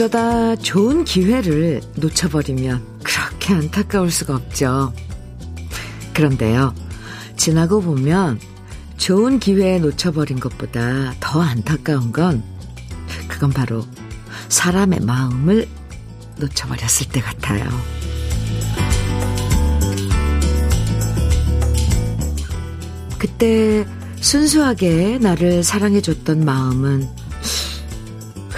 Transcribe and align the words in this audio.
어쩌다 0.00 0.56
좋은 0.56 1.04
기회를 1.04 1.82
놓쳐버리면 1.96 3.00
그렇게 3.02 3.52
안타까울 3.52 4.10
수가 4.10 4.34
없죠. 4.34 4.94
그런데요, 6.14 6.74
지나고 7.36 7.82
보면 7.82 8.40
좋은 8.96 9.38
기회 9.38 9.78
놓쳐버린 9.78 10.40
것보다 10.40 11.14
더 11.20 11.42
안타까운 11.42 12.12
건 12.12 12.42
그건 13.28 13.50
바로 13.50 13.84
사람의 14.48 15.00
마음을 15.00 15.68
놓쳐버렸을 16.38 17.10
때 17.10 17.20
같아요. 17.20 17.68
그때 23.18 23.86
순수하게 24.22 25.18
나를 25.18 25.62
사랑해줬던 25.62 26.42
마음은 26.46 27.19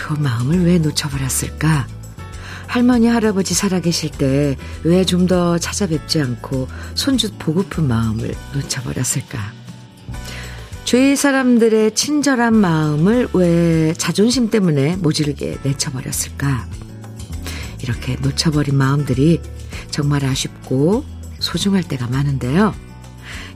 그 0.03 0.15
마음을 0.15 0.65
왜 0.67 0.79
놓쳐버렸을까? 0.79 1.87
할머니, 2.67 3.07
할아버지 3.07 3.55
살아계실 3.55 4.11
때 4.11 4.57
왜 4.85 5.05
좀 5.05 5.29
더 5.29 5.59
찾아뵙지 5.59 6.21
않고 6.21 6.67
손주 6.95 7.31
보고픈 7.39 7.87
마음을 7.87 8.35
놓쳐버렸을까? 8.53 9.39
주위 10.85 11.15
사람들의 11.15 11.95
친절한 11.95 12.55
마음을 12.57 13.29
왜 13.33 13.95
자존심 13.97 14.51
때문에 14.51 14.97
모질게 14.97 15.59
내쳐버렸을까? 15.63 16.67
이렇게 17.81 18.17
놓쳐버린 18.17 18.77
마음들이 18.77 19.41
정말 19.91 20.25
아쉽고 20.25 21.05
소중할 21.39 21.85
때가 21.85 22.09
많은데요. 22.09 22.75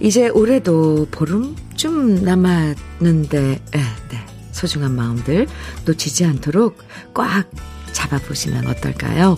이제 0.01 0.29
올해도 0.29 1.09
보름쯤 1.11 2.23
남았는데, 2.23 3.61
네, 3.73 3.81
네. 4.11 4.27
소중한 4.57 4.97
마음들 4.97 5.47
놓치지 5.85 6.25
않도록 6.25 6.79
꽉 7.13 7.45
잡아보시면 7.93 8.67
어떨까요? 8.67 9.37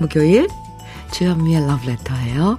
목요일 0.00 0.48
주현미의 1.12 1.66
러브레터예요. 1.66 2.58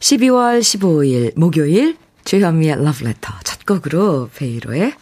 12월 0.00 0.60
15일 0.60 1.38
목요일 1.38 1.96
주현미의 2.24 2.82
러브레터 2.84 3.32
첫 3.44 3.64
곡으로 3.64 4.28
베이로의 4.34 4.94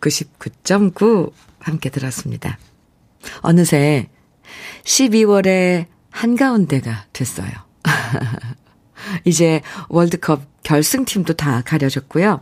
99.9 0.00 1.32
함께 1.60 1.90
들었습니다. 1.90 2.58
어느새 3.40 4.08
12월의 4.84 5.86
한가운데가 6.10 7.06
됐어요. 7.12 7.50
이제 9.24 9.60
월드컵 9.88 10.42
결승팀도 10.62 11.34
다 11.34 11.62
가려졌고요. 11.64 12.40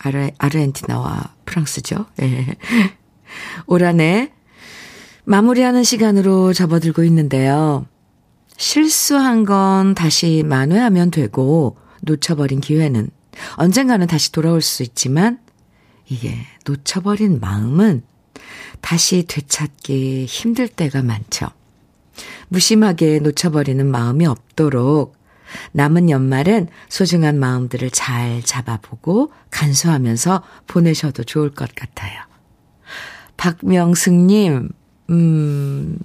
아르, 0.00 0.30
아르헨티나와 0.38 1.34
프랑스죠. 1.44 2.06
예. 2.22 2.46
올 3.66 3.84
한해 3.84 4.32
마무리하는 5.24 5.84
시간으로 5.84 6.52
접어들고 6.52 7.04
있는데요. 7.04 7.86
실수한 8.56 9.44
건 9.44 9.94
다시 9.94 10.42
만회하면 10.44 11.10
되고 11.10 11.76
놓쳐버린 12.00 12.60
기회는 12.60 13.10
언젠가는 13.56 14.06
다시 14.06 14.32
돌아올 14.32 14.62
수 14.62 14.82
있지만 14.82 15.38
이게 16.08 16.34
놓쳐버린 16.64 17.40
마음은 17.40 18.02
다시 18.80 19.24
되찾기 19.26 20.26
힘들 20.26 20.68
때가 20.68 21.02
많죠. 21.02 21.48
무심하게 22.48 23.20
놓쳐버리는 23.20 23.86
마음이 23.86 24.26
없도록 24.26 25.17
남은 25.72 26.10
연말은 26.10 26.68
소중한 26.88 27.38
마음들을 27.38 27.90
잘 27.90 28.42
잡아보고 28.42 29.32
간수하면서 29.50 30.42
보내셔도 30.66 31.24
좋을 31.24 31.54
것 31.54 31.74
같아요. 31.74 32.20
박명승님, 33.36 34.70
음, 35.10 35.98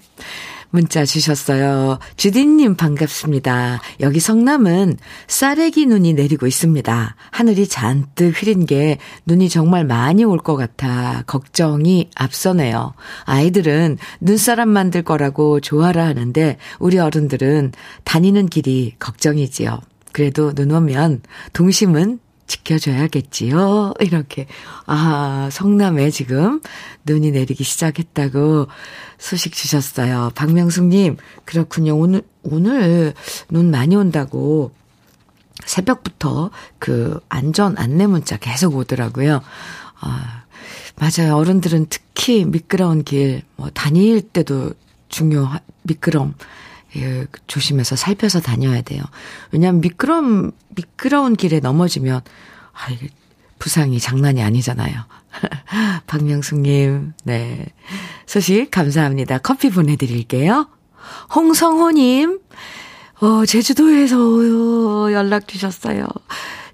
문자 0.74 1.06
주셨어요. 1.06 2.00
주디님 2.18 2.76
반갑습니다. 2.78 3.80
여기 4.00 4.20
성남은 4.20 4.98
쌀래기 5.28 5.86
눈이 5.86 6.14
내리고 6.14 6.48
있습니다. 6.48 7.16
하늘이 7.30 7.68
잔뜩 7.68 8.42
흐린 8.42 8.66
게 8.66 8.98
눈이 9.28 9.50
정말 9.50 9.86
많이 9.86 10.24
올 10.24 10.40
것 10.40 10.56
같아 10.56 11.24
걱정이 11.28 12.10
앞서네요. 12.16 12.96
아이들은 13.26 14.00
눈사람 14.20 14.68
만들 14.68 15.04
거라고 15.04 15.60
좋아라 15.60 16.06
하는데 16.08 16.58
우리 16.80 16.98
어른들은 16.98 17.72
다니는 18.04 18.48
길이 18.48 18.96
걱정이지요. 18.98 19.80
그래도 20.12 20.54
눈 20.54 20.72
오면 20.72 21.22
동심은 21.54 22.20
지켜줘야겠지요. 22.54 23.94
이렇게. 24.02 24.48
아, 24.86 25.50
성남에 25.52 26.10
지금 26.10 26.62
눈이 27.06 27.32
내리기 27.32 27.64
시작했다고 27.64 28.68
소식 29.18 29.54
주셨어요. 29.54 30.32
박명숙님, 30.36 31.18
그렇군요. 31.46 31.98
오늘, 31.98 32.22
오늘 32.44 33.14
눈 33.50 33.72
많이 33.72 33.96
온다고 33.96 34.72
새벽부터 35.66 36.52
그 36.80 37.20
안전 37.30 37.78
안내 37.78 38.06
문자 38.08 38.38
계속 38.38 38.76
오더라고요. 38.76 39.42
아, 40.00 40.44
맞아요. 40.96 41.36
어른들은 41.38 41.88
특히 41.90 42.46
미끄러운 42.46 43.04
길, 43.04 43.44
뭐, 43.56 43.70
다닐 43.74 44.22
때도 44.22 44.74
중요, 45.10 45.50
미끄럼, 45.84 46.36
예, 46.98 47.26
조심해서 47.48 47.96
살펴서 47.96 48.40
다녀야 48.40 48.82
돼요. 48.82 49.04
왜냐하면 49.52 49.82
미끄럼, 49.82 50.52
미끄러운 50.70 51.36
길에 51.36 51.60
넘어지면, 51.60 52.22
아, 52.74 52.88
부상이 53.60 54.00
장난이 54.00 54.42
아니잖아요. 54.42 54.94
박명숙님, 56.08 57.14
네. 57.24 57.66
소식 58.26 58.70
감사합니다. 58.72 59.40
커피 59.40 59.70
보내드릴게요. 59.70 60.68
홍성호님, 61.34 62.40
어, 63.22 63.46
제주도에서 63.46 65.14
연락 65.14 65.48
주셨어요. 65.48 66.08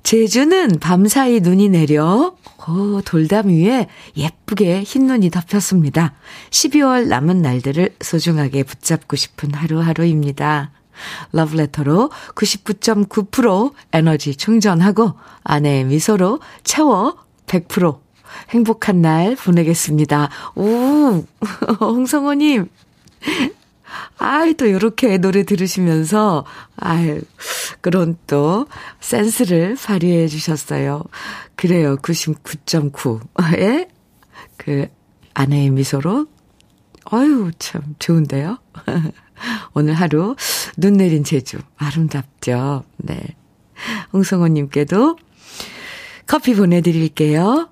제주는 0.03 0.79
밤사이 0.79 1.39
눈이 1.41 1.69
내려 1.69 2.35
오, 2.67 3.01
돌담 3.01 3.47
위에 3.49 3.87
예쁘게 4.15 4.83
흰 4.83 5.07
눈이 5.07 5.29
덮였습니다. 5.31 6.13
12월 6.51 7.07
남은 7.07 7.41
날들을 7.41 7.95
소중하게 8.01 8.63
붙잡고 8.63 9.15
싶은 9.15 9.53
하루하루입니다. 9.53 10.71
러브레터로 11.31 12.11
99.9% 12.35 13.73
에너지 13.93 14.35
충전하고 14.35 15.13
아내의 15.43 15.85
미소로 15.85 16.39
채워 16.63 17.16
100% 17.47 17.99
행복한 18.49 19.01
날 19.01 19.35
보내겠습니다. 19.35 20.29
오, 20.55 21.23
홍성호님. 21.79 22.67
아이, 24.17 24.53
또 24.53 24.69
요렇게 24.72 25.17
노래 25.17 25.44
들으시면서, 25.44 26.45
아유, 26.75 27.22
그런 27.81 28.17
또 28.27 28.67
센스를 29.00 29.75
발휘해 29.75 30.27
주셨어요. 30.27 31.03
그래요. 31.55 31.97
99.9에 31.97 33.89
그 34.57 34.88
아내의 35.33 35.69
미소로 35.69 36.28
어유 37.11 37.51
참 37.59 37.81
좋은데요. 37.99 38.57
오늘 39.73 39.94
하루 39.94 40.35
눈 40.78 40.94
내린 40.94 41.23
제주 41.23 41.57
아름답죠. 41.78 42.83
네. 42.97 43.19
홍성호님께도 44.13 45.17
커피 46.28 46.55
보내드릴게요. 46.55 47.69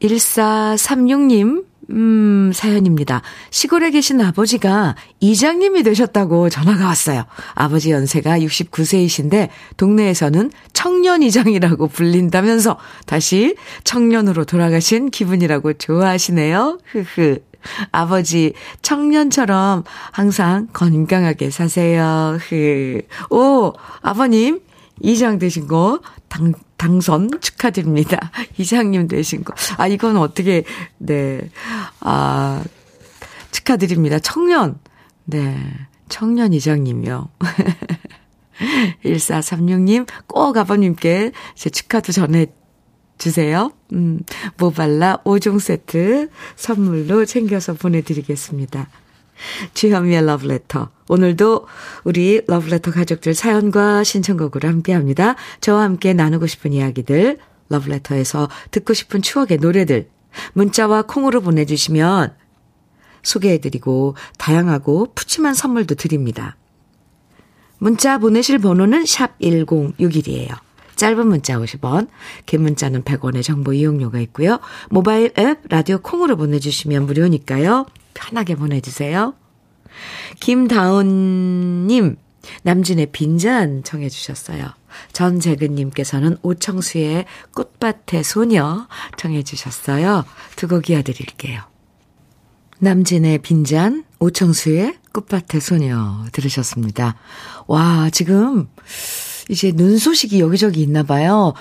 1436님 0.00 1.69
음, 1.90 2.52
사연입니다. 2.54 3.22
시골에 3.50 3.90
계신 3.90 4.20
아버지가 4.20 4.96
이장님이 5.20 5.82
되셨다고 5.82 6.48
전화가 6.48 6.86
왔어요. 6.86 7.24
아버지 7.54 7.90
연세가 7.90 8.38
69세이신데 8.38 9.48
동네에서는 9.76 10.50
청년 10.72 11.22
이장이라고 11.22 11.88
불린다면서 11.88 12.78
다시 13.06 13.56
청년으로 13.84 14.44
돌아가신 14.44 15.10
기분이라고 15.10 15.74
좋아하시네요. 15.74 16.78
흐흐. 16.92 17.38
아버지 17.92 18.54
청년처럼 18.82 19.84
항상 20.12 20.68
건강하게 20.72 21.50
사세요. 21.50 22.38
흐. 22.40 23.02
오, 23.30 23.72
아버님 24.00 24.60
이장 25.00 25.38
되신 25.38 25.66
거 25.66 26.00
당, 26.28 26.52
당선 26.76 27.30
축하드립니다. 27.40 28.30
이장님 28.58 29.08
되신 29.08 29.44
거. 29.44 29.54
아, 29.76 29.86
이건 29.86 30.16
어떻게, 30.16 30.64
네. 30.98 31.50
아, 32.00 32.62
축하드립니다. 33.50 34.18
청년. 34.18 34.78
네. 35.24 35.56
청년 36.08 36.52
이장님이요. 36.52 37.28
1436님, 39.04 40.06
꼭 40.26 40.56
아버님께 40.56 41.32
제 41.54 41.70
축하도 41.70 42.12
전해 42.12 42.46
주세요. 43.16 43.70
음, 43.92 44.20
모발라 44.58 45.18
5종 45.24 45.60
세트 45.60 46.30
선물로 46.56 47.24
챙겨서 47.26 47.74
보내드리겠습니다. 47.74 48.88
주현미의 49.74 50.24
러브레터. 50.26 50.90
오늘도 51.08 51.66
우리 52.04 52.42
러브레터 52.46 52.90
가족들 52.90 53.34
사연과 53.34 54.04
신청곡으로 54.04 54.68
함께 54.68 54.92
합니다. 54.92 55.34
저와 55.60 55.82
함께 55.82 56.12
나누고 56.12 56.46
싶은 56.46 56.72
이야기들, 56.72 57.38
러브레터에서 57.68 58.48
듣고 58.70 58.94
싶은 58.94 59.22
추억의 59.22 59.58
노래들 59.58 60.08
문자와 60.54 61.02
콩으로 61.02 61.40
보내주시면 61.40 62.34
소개해드리고 63.22 64.16
다양하고 64.38 65.12
푸짐한 65.14 65.54
선물도 65.54 65.94
드립니다. 65.96 66.56
문자 67.78 68.18
보내실 68.18 68.58
번호는 68.58 69.06
샵 69.06 69.38
1061이에요. 69.38 70.54
짧은 70.96 71.26
문자 71.28 71.58
50원, 71.58 72.08
긴 72.44 72.62
문자는 72.62 73.04
100원의 73.04 73.42
정보 73.42 73.72
이용료가 73.72 74.20
있고요. 74.20 74.58
모바일 74.90 75.32
앱 75.38 75.60
라디오 75.68 75.98
콩으로 75.98 76.36
보내주시면 76.36 77.06
무료니까요. 77.06 77.86
편하게 78.14 78.54
보내주세요. 78.54 79.34
김다운님, 80.40 82.16
남진의 82.62 83.06
빈잔 83.12 83.82
청해주셨어요. 83.84 84.70
전재근님께서는 85.12 86.36
오청수의 86.42 87.26
꽃밭의 87.54 88.24
소녀 88.24 88.86
청해주셨어요. 89.16 90.24
두 90.56 90.68
곡 90.68 90.90
이어드릴게요. 90.90 91.62
남진의 92.78 93.38
빈잔, 93.38 94.04
오청수의 94.20 94.96
꽃밭의 95.12 95.60
소녀 95.60 96.24
들으셨습니다. 96.32 97.16
와, 97.66 98.08
지금 98.10 98.68
이제 99.50 99.72
눈 99.72 99.98
소식이 99.98 100.40
여기저기 100.40 100.80
있나 100.82 101.02
봐요. 101.02 101.52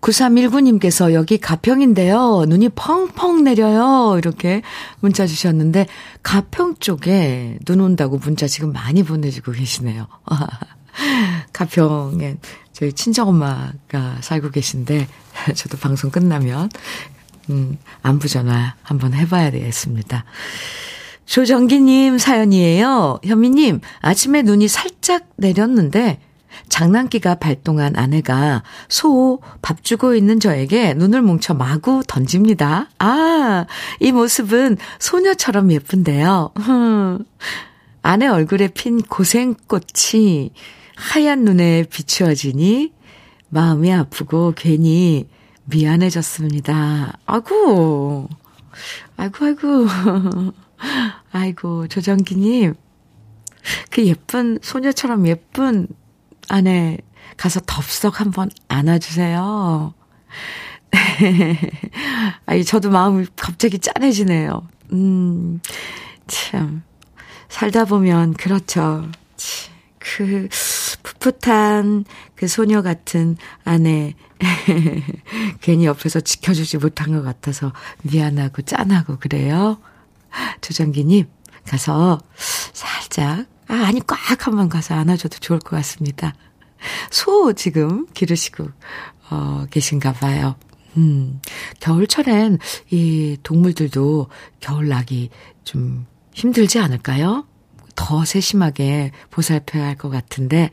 9319님께서 0.00 1.12
여기 1.12 1.38
가평인데요. 1.38 2.44
눈이 2.46 2.70
펑펑 2.70 3.44
내려요. 3.44 4.16
이렇게 4.18 4.62
문자 5.00 5.26
주셨는데, 5.26 5.86
가평 6.22 6.76
쪽에 6.76 7.58
눈 7.64 7.80
온다고 7.80 8.18
문자 8.18 8.46
지금 8.46 8.72
많이 8.72 9.02
보내주고 9.02 9.52
계시네요. 9.52 10.06
가평에 11.52 12.36
저희 12.72 12.92
친정엄마가 12.92 14.18
살고 14.20 14.50
계신데, 14.50 15.08
저도 15.54 15.78
방송 15.78 16.10
끝나면, 16.10 16.70
음, 17.50 17.78
안부 18.02 18.28
전화 18.28 18.76
한번 18.82 19.14
해봐야 19.14 19.50
되겠습니다. 19.50 20.24
조정기님 21.26 22.18
사연이에요. 22.18 23.20
현미님, 23.24 23.80
아침에 24.00 24.42
눈이 24.42 24.68
살짝 24.68 25.28
내렸는데, 25.36 26.20
장난기가 26.68 27.36
발동한 27.36 27.96
아내가 27.96 28.62
소 28.88 29.40
밥 29.62 29.84
주고 29.84 30.14
있는 30.14 30.40
저에게 30.40 30.94
눈을 30.94 31.22
뭉쳐 31.22 31.54
마구 31.54 32.02
던집니다. 32.06 32.88
아, 32.98 33.66
이 34.00 34.12
모습은 34.12 34.76
소녀처럼 34.98 35.72
예쁜데요. 35.72 36.52
아내 38.02 38.26
얼굴에 38.26 38.68
핀 38.68 39.02
고생꽃이 39.02 40.52
하얀 40.96 41.44
눈에 41.44 41.84
비추어지니 41.90 42.92
마음이 43.50 43.92
아프고 43.92 44.52
괜히 44.56 45.28
미안해졌습니다. 45.64 47.18
아구, 47.26 48.28
아이고, 49.16 49.44
아이고, 49.44 49.86
아이고, 51.32 51.88
조정기님. 51.88 52.74
그 53.90 54.06
예쁜, 54.06 54.58
소녀처럼 54.62 55.26
예쁜 55.26 55.88
안에 56.48 56.98
가서 57.36 57.60
덥석 57.66 58.20
한번 58.20 58.50
안아주세요. 58.68 59.94
아이, 62.46 62.64
저도 62.64 62.90
마음이 62.90 63.26
갑자기 63.36 63.78
짠해지네요. 63.78 64.66
음, 64.92 65.60
참. 66.26 66.82
살다 67.48 67.84
보면, 67.84 68.34
그렇죠. 68.34 69.08
그, 69.98 70.48
풋풋한 71.02 72.04
그 72.34 72.48
소녀 72.48 72.82
같은 72.82 73.36
아내, 73.64 74.14
괜히 75.60 75.86
옆에서 75.86 76.20
지켜주지 76.20 76.78
못한 76.78 77.12
것 77.12 77.22
같아서 77.22 77.72
미안하고 78.02 78.62
짠하고 78.62 79.18
그래요. 79.18 79.78
조정기님, 80.60 81.26
가서 81.66 82.20
살짝 82.72 83.46
아, 83.68 83.74
아니, 83.86 84.00
꽉 84.06 84.46
한번 84.46 84.68
가서 84.68 84.94
안아줘도 84.94 85.38
좋을 85.38 85.58
것 85.58 85.76
같습니다. 85.76 86.34
소 87.10 87.52
지금 87.52 88.06
기르시고, 88.14 88.68
어, 89.30 89.66
계신가 89.70 90.12
봐요. 90.14 90.56
음, 90.96 91.40
겨울철엔 91.80 92.58
이 92.90 93.36
동물들도 93.42 94.28
겨울나기 94.60 95.30
좀 95.64 96.06
힘들지 96.32 96.78
않을까요? 96.78 97.46
더 97.94 98.24
세심하게 98.24 99.12
보살펴야 99.30 99.84
할 99.84 99.96
것 99.96 100.08
같은데, 100.08 100.70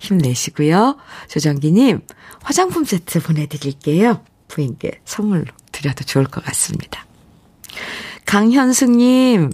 힘내시고요. 0.00 0.96
조정기님, 1.28 2.00
화장품 2.42 2.84
세트 2.84 3.20
보내드릴게요. 3.20 4.24
부인께 4.48 5.00
선물로 5.04 5.44
드려도 5.72 6.04
좋을 6.04 6.24
것 6.24 6.42
같습니다. 6.44 7.04
강현승님, 8.24 9.52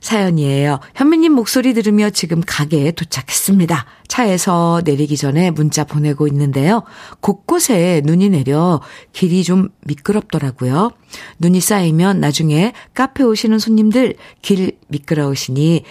사연이에요. 0.00 0.80
현미님 0.94 1.32
목소리 1.32 1.74
들으며 1.74 2.10
지금 2.10 2.42
가게에 2.44 2.92
도착했습니다. 2.92 3.86
차에서 4.08 4.82
내리기 4.84 5.16
전에 5.16 5.50
문자 5.50 5.84
보내고 5.84 6.26
있는데요. 6.28 6.82
곳곳에 7.20 8.02
눈이 8.04 8.30
내려 8.30 8.80
길이 9.12 9.44
좀 9.44 9.68
미끄럽더라고요. 9.86 10.90
눈이 11.38 11.60
쌓이면 11.60 12.20
나중에 12.20 12.72
카페 12.94 13.22
오시는 13.22 13.58
손님들 13.58 14.14
길 14.42 14.78
미끄러우시니 14.88 15.84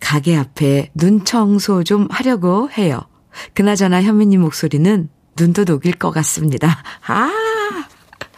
가게 0.00 0.36
앞에 0.36 0.90
눈 0.94 1.24
청소 1.24 1.84
좀 1.84 2.08
하려고 2.10 2.70
해요. 2.70 3.00
그나저나 3.54 4.02
현미님 4.02 4.40
목소리는 4.40 5.08
눈도 5.38 5.64
녹일 5.64 5.94
것 5.94 6.10
같습니다. 6.10 6.82
아! 7.06 7.47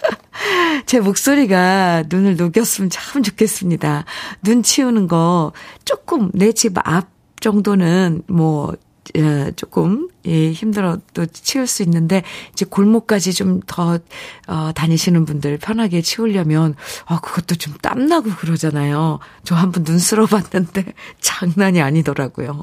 제 0.87 1.01
목소리가 1.01 2.05
눈을 2.09 2.37
녹였으면 2.37 2.91
참 2.91 3.23
좋겠습니다. 3.23 4.05
눈 4.43 4.63
치우는 4.63 5.09
거 5.09 5.53
조금 5.85 6.31
내 6.35 6.53
집 6.53 6.79
앞 6.85 7.09
정도는 7.41 8.23
뭐 8.29 8.75
예, 9.17 9.51
조금 9.57 10.09
예, 10.27 10.53
힘들어도 10.53 11.27
치울 11.33 11.67
수 11.67 11.83
있는데 11.83 12.23
이제 12.53 12.65
골목까지 12.65 13.33
좀더 13.33 13.99
어, 14.47 14.71
다니시는 14.75 15.25
분들 15.25 15.59
편하게 15.59 16.01
치우려면 16.01 16.77
아 17.07 17.19
그것도 17.21 17.57
좀 17.57 17.75
땀나고 17.83 18.31
그러잖아요. 18.37 19.19
저 19.43 19.55
한번 19.57 19.83
눈 19.85 19.99
쓸어봤는데 19.99 20.93
장난이 21.21 21.81
아니더라고요. 21.81 22.63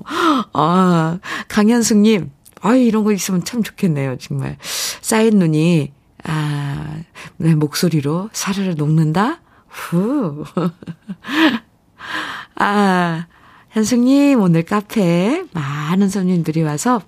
아 0.54 1.20
강현숙님, 1.50 2.32
아 2.62 2.76
이런 2.76 3.04
거 3.04 3.12
있으면 3.12 3.44
참 3.44 3.62
좋겠네요 3.62 4.18
정말 4.20 4.58
쌓인 5.02 5.40
눈이 5.40 5.92
아, 6.24 7.00
내 7.38 7.56
목소리로 7.56 8.30
사르르 8.34 8.74
녹는다? 8.74 9.42
후. 9.68 10.44
아, 12.56 13.28
현숙님, 13.70 14.42
오늘 14.42 14.64
카페에 14.64 15.46
많은 15.54 16.10
손님들이 16.10 16.64
와서 16.64 17.02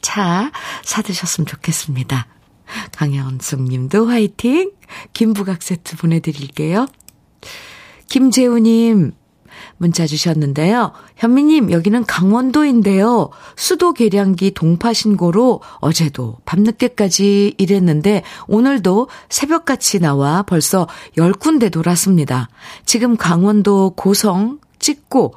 차 0.00 0.52
사드셨으면 0.84 1.46
좋겠습니다. 1.46 2.26
강현숙 2.92 3.62
님도 3.62 4.06
화이팅! 4.06 4.72
김부각 5.12 5.62
세트 5.62 5.96
보내드릴게요. 5.96 6.86
김재우님, 8.08 9.12
문자 9.76 10.06
주셨는데요. 10.06 10.92
현미님, 11.16 11.70
여기는 11.70 12.04
강원도인데요. 12.04 13.30
수도 13.56 13.92
계량기 13.92 14.52
동파 14.52 14.92
신고로 14.92 15.60
어제도 15.76 16.36
밤늦게까지 16.44 17.54
일했는데 17.58 18.22
오늘도 18.46 19.08
새벽같이 19.28 20.00
나와 20.00 20.42
벌써 20.42 20.86
10군데 21.16 21.70
돌았습니다. 21.70 22.48
지금 22.84 23.16
강원도 23.16 23.90
고성 23.90 24.58
찍고 24.78 25.34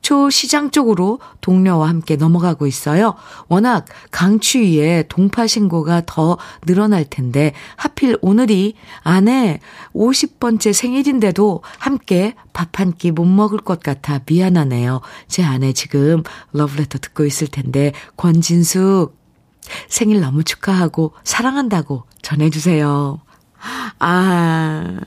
속초 0.00 0.30
시장 0.30 0.70
쪽으로 0.70 1.20
동료와 1.40 1.88
함께 1.88 2.16
넘어가고 2.16 2.66
있어요. 2.66 3.14
워낙 3.48 3.86
강추위에 4.10 5.04
동파 5.08 5.46
신고가 5.46 6.02
더 6.06 6.38
늘어날 6.66 7.04
텐데 7.04 7.52
하필 7.76 8.18
오늘이 8.20 8.74
아내 9.02 9.60
50번째 9.94 10.72
생일인데도 10.72 11.62
함께 11.78 12.34
밥 12.52 12.80
한 12.80 12.92
끼 12.96 13.10
못 13.12 13.24
먹을 13.24 13.58
것 13.58 13.80
같아 13.80 14.20
미안하네요. 14.26 15.00
제 15.28 15.42
아내 15.44 15.72
지금 15.72 16.22
러브레터 16.52 16.98
듣고 16.98 17.24
있을 17.24 17.46
텐데 17.46 17.92
권진숙 18.16 19.16
생일 19.88 20.20
너무 20.20 20.42
축하하고 20.44 21.12
사랑한다고 21.24 22.04
전해주세요. 22.22 23.20
아, 23.98 25.00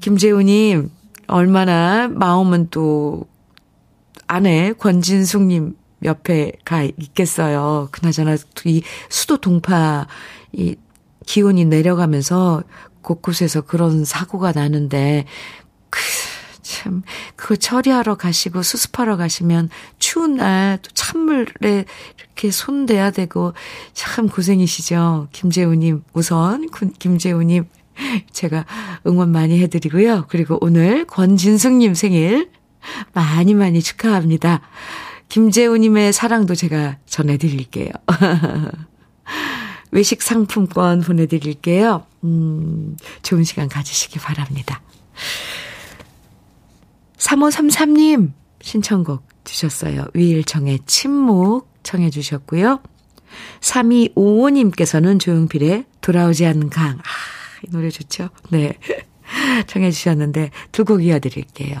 김재우님, 0.00 0.90
얼마나 1.26 2.08
마음은 2.08 2.68
또 2.70 3.26
아내 4.32 4.72
권진숙님 4.72 5.76
옆에 6.04 6.52
가 6.64 6.82
있겠어요. 6.82 7.88
그나저나 7.92 8.36
이 8.64 8.82
수도 9.10 9.36
동파 9.36 10.06
이 10.52 10.74
기온이 11.26 11.66
내려가면서 11.66 12.62
곳곳에서 13.02 13.60
그런 13.60 14.06
사고가 14.06 14.52
나는데 14.52 15.26
그 15.90 16.00
참, 16.62 17.02
그거 17.36 17.56
처리하러 17.56 18.14
가시고 18.14 18.62
수습하러 18.62 19.18
가시면 19.18 19.68
추운 19.98 20.36
날 20.36 20.78
또 20.80 20.90
찬물에 20.94 21.84
이렇게 22.16 22.50
손 22.50 22.86
대야 22.86 23.10
되고 23.10 23.52
참 23.92 24.30
고생이시죠. 24.30 25.28
김재우님, 25.32 26.04
우선 26.14 26.70
김재우님 26.98 27.66
제가 28.32 28.64
응원 29.06 29.30
많이 29.30 29.60
해드리고요. 29.60 30.24
그리고 30.28 30.56
오늘 30.62 31.04
권진숙님 31.04 31.92
생일 31.92 32.50
많이 33.12 33.54
많이 33.54 33.82
축하합니다. 33.82 34.60
김재우님의 35.28 36.12
사랑도 36.12 36.54
제가 36.54 36.98
전해드릴게요. 37.06 37.90
외식 39.90 40.22
상품권 40.22 41.00
보내드릴게요. 41.00 42.06
음, 42.24 42.96
좋은 43.22 43.44
시간 43.44 43.68
가지시기 43.68 44.18
바랍니다. 44.18 44.80
3533님 47.18 48.32
신청곡 48.60 49.22
주셨어요. 49.44 50.06
위일청의 50.14 50.80
침묵 50.86 51.68
청해 51.82 52.10
주셨고요. 52.10 52.80
3255님께서는 53.60 55.18
조용필의 55.20 55.84
돌아오지 56.00 56.46
않는 56.46 56.68
강. 56.70 56.98
아, 56.98 57.02
이 57.66 57.70
노래 57.70 57.90
좋죠? 57.90 58.28
네. 58.50 58.74
청해 59.66 59.90
주셨는데 59.90 60.50
두 60.72 60.84
곡 60.84 61.04
이어드릴게요. 61.04 61.80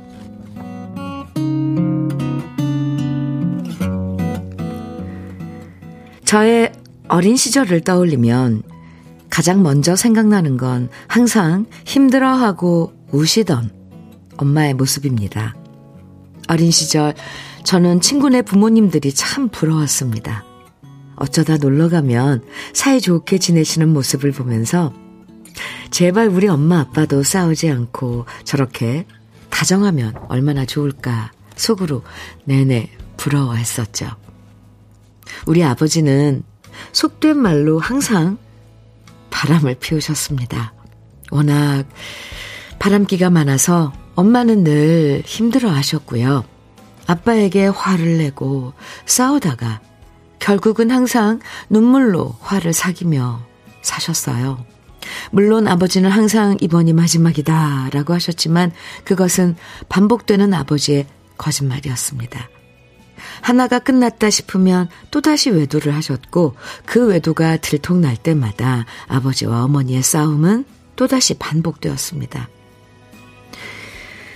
저의 6.31 6.71
어린 7.09 7.35
시절을 7.35 7.81
떠올리면 7.81 8.63
가장 9.29 9.63
먼저 9.63 9.97
생각나는 9.97 10.55
건 10.55 10.87
항상 11.07 11.65
힘들어하고 11.85 12.93
우시던 13.11 13.69
엄마의 14.37 14.75
모습입니다. 14.75 15.53
어린 16.47 16.71
시절 16.71 17.15
저는 17.65 17.99
친구네 17.99 18.43
부모님들이 18.43 19.13
참 19.13 19.49
부러웠습니다. 19.49 20.45
어쩌다 21.17 21.57
놀러 21.57 21.89
가면 21.89 22.45
사이좋게 22.71 23.37
지내시는 23.37 23.91
모습을 23.91 24.31
보면서 24.31 24.93
제발 25.89 26.29
우리 26.29 26.47
엄마 26.47 26.79
아빠도 26.79 27.23
싸우지 27.23 27.69
않고 27.69 28.25
저렇게 28.45 29.05
다정하면 29.49 30.13
얼마나 30.29 30.65
좋을까 30.65 31.33
속으로 31.57 32.03
내내 32.45 32.89
부러워했었죠. 33.17 34.20
우리 35.45 35.63
아버지는 35.63 36.43
속된 36.91 37.37
말로 37.37 37.79
항상 37.79 38.37
바람을 39.29 39.75
피우셨습니다. 39.75 40.73
워낙 41.31 41.85
바람기가 42.79 43.29
많아서 43.29 43.93
엄마는 44.15 44.63
늘 44.63 45.23
힘들어 45.25 45.69
하셨고요. 45.69 46.43
아빠에게 47.07 47.67
화를 47.67 48.17
내고 48.17 48.73
싸우다가 49.05 49.81
결국은 50.39 50.91
항상 50.91 51.39
눈물로 51.69 52.35
화를 52.41 52.73
사기며 52.73 53.41
사셨어요. 53.81 54.65
물론 55.31 55.67
아버지는 55.67 56.09
항상 56.09 56.57
이번이 56.59 56.93
마지막이다 56.93 57.89
라고 57.91 58.13
하셨지만 58.13 58.71
그것은 59.03 59.55
반복되는 59.89 60.53
아버지의 60.53 61.07
거짓말이었습니다. 61.37 62.49
하나가 63.41 63.79
끝났다 63.79 64.29
싶으면 64.29 64.87
또다시 65.09 65.49
외도를 65.49 65.93
하셨고 65.95 66.55
그 66.85 67.07
외도가 67.07 67.57
들통날 67.57 68.15
때마다 68.15 68.85
아버지와 69.07 69.63
어머니의 69.63 70.03
싸움은 70.03 70.65
또다시 70.95 71.33
반복되었습니다. 71.35 72.49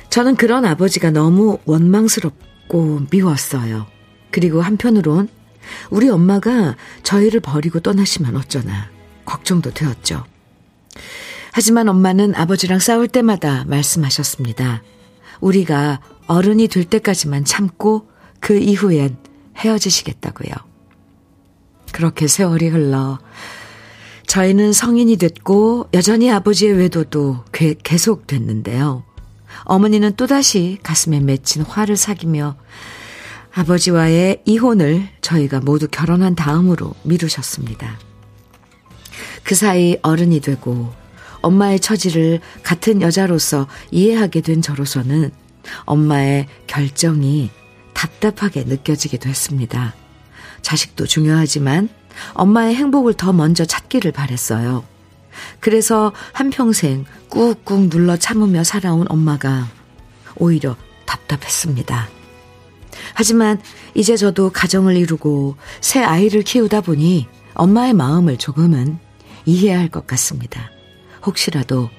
저는 0.09 0.35
그런 0.35 0.65
아버지가 0.65 1.11
너무 1.11 1.59
원망스럽고 1.65 3.07
미웠어요. 3.11 3.85
그리고 4.31 4.61
한편으론 4.61 5.29
우리 5.89 6.09
엄마가 6.09 6.75
저희를 7.03 7.39
버리고 7.39 7.79
떠나시면 7.79 8.35
어쩌나 8.35 8.89
걱정도 9.25 9.71
되었죠. 9.71 10.23
하지만 11.51 11.87
엄마는 11.89 12.35
아버지랑 12.35 12.79
싸울 12.79 13.07
때마다 13.07 13.63
말씀하셨습니다. 13.65 14.83
우리가 15.39 15.99
어른이 16.27 16.67
될 16.67 16.85
때까지만 16.85 17.45
참고 17.45 18.09
그 18.45 18.59
이후엔 18.59 19.17
헤어지시겠다고요. 19.57 20.53
그렇게 21.91 22.27
세월이 22.27 22.67
흘러 22.67 23.17
저희는 24.27 24.71
성인이 24.71 25.17
됐고 25.17 25.89
여전히 25.95 26.31
아버지의 26.31 26.73
외도도 26.73 27.43
계속 27.83 28.27
됐는데요. 28.27 29.03
어머니는 29.63 30.15
또다시 30.15 30.77
가슴에 30.83 31.21
맺힌 31.21 31.63
화를 31.63 31.97
사귀며 31.97 32.55
아버지와의 33.51 34.43
이혼을 34.45 35.09
저희가 35.21 35.61
모두 35.61 35.87
결혼한 35.87 36.35
다음으로 36.35 36.93
미루셨습니다. 37.01 37.97
그 39.43 39.55
사이 39.55 39.97
어른이 40.03 40.41
되고 40.41 40.93
엄마의 41.41 41.79
처지를 41.79 42.41
같은 42.61 43.01
여자로서 43.01 43.65
이해하게 43.89 44.41
된 44.41 44.61
저로서는 44.61 45.31
엄마의 45.85 46.45
결정이 46.67 47.49
답답하게 48.05 48.63
느껴지기도 48.65 49.29
했습니다. 49.29 49.95
자식도 50.61 51.05
중요하지만 51.07 51.89
엄마의 52.33 52.75
행복을 52.75 53.15
더 53.15 53.33
먼저 53.33 53.65
찾기를 53.65 54.11
바랬어요. 54.11 54.83
그래서 55.59 56.13
한평생 56.31 57.05
꾹꾹 57.29 57.89
눌러 57.89 58.15
참으며 58.15 58.63
살아온 58.63 59.05
엄마가 59.09 59.67
오히려 60.35 60.75
답답했습니다. 61.05 62.07
하지만 63.13 63.61
이제 63.93 64.15
저도 64.15 64.49
가정을 64.51 64.95
이루고 64.95 65.55
새 65.81 66.01
아이를 66.01 66.43
키우다 66.43 66.81
보니 66.81 67.27
엄마의 67.53 67.93
마음을 67.93 68.37
조금은 68.37 68.97
이해해야 69.45 69.79
할것 69.79 70.07
같습니다. 70.07 70.71
혹시라도 71.25 71.89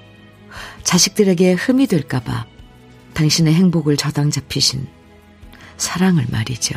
자식들에게 0.82 1.54
흠이 1.54 1.86
될까봐 1.86 2.46
당신의 3.14 3.54
행복을 3.54 3.96
저당 3.96 4.30
잡히신 4.30 4.95
사랑을 5.76 6.26
말이죠. 6.30 6.74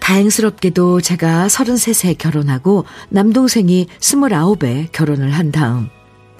다행스럽게도 0.00 1.00
제가 1.00 1.48
33세 1.48 2.16
결혼하고 2.16 2.84
남동생이 3.08 3.88
29에 3.98 4.92
결혼을 4.92 5.32
한 5.32 5.50
다음 5.50 5.88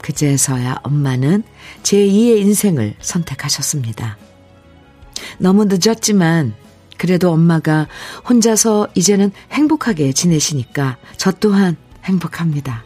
그제서야 0.02 0.76
엄마는 0.84 1.42
제2의 1.82 2.38
인생을 2.38 2.94
선택하셨습니다. 3.00 4.18
너무 5.38 5.64
늦었지만 5.64 6.54
그래도 6.96 7.32
엄마가 7.32 7.88
혼자서 8.28 8.88
이제는 8.94 9.32
행복하게 9.50 10.12
지내시니까 10.12 10.96
저 11.16 11.32
또한 11.32 11.76
행복합니다. 12.04 12.84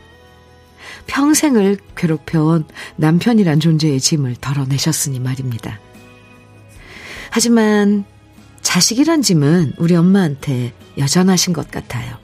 평생을 1.06 1.78
괴롭혀온 1.97 2.64
남편이란 2.97 3.61
존재의 3.61 4.00
짐을 4.00 4.37
덜어내셨으니 4.40 5.20
말입니다. 5.20 5.78
하지만 7.30 8.04
자식이란 8.60 9.22
짐은 9.22 9.75
우리 9.78 9.96
엄마한테 9.96 10.72
여전하신 10.99 11.52
것 11.52 11.70
같아요. 11.70 12.16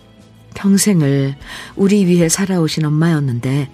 평생을 0.55 1.37
우리 1.77 2.07
위해 2.07 2.29
살아오신 2.29 2.85
엄마였는데 2.85 3.71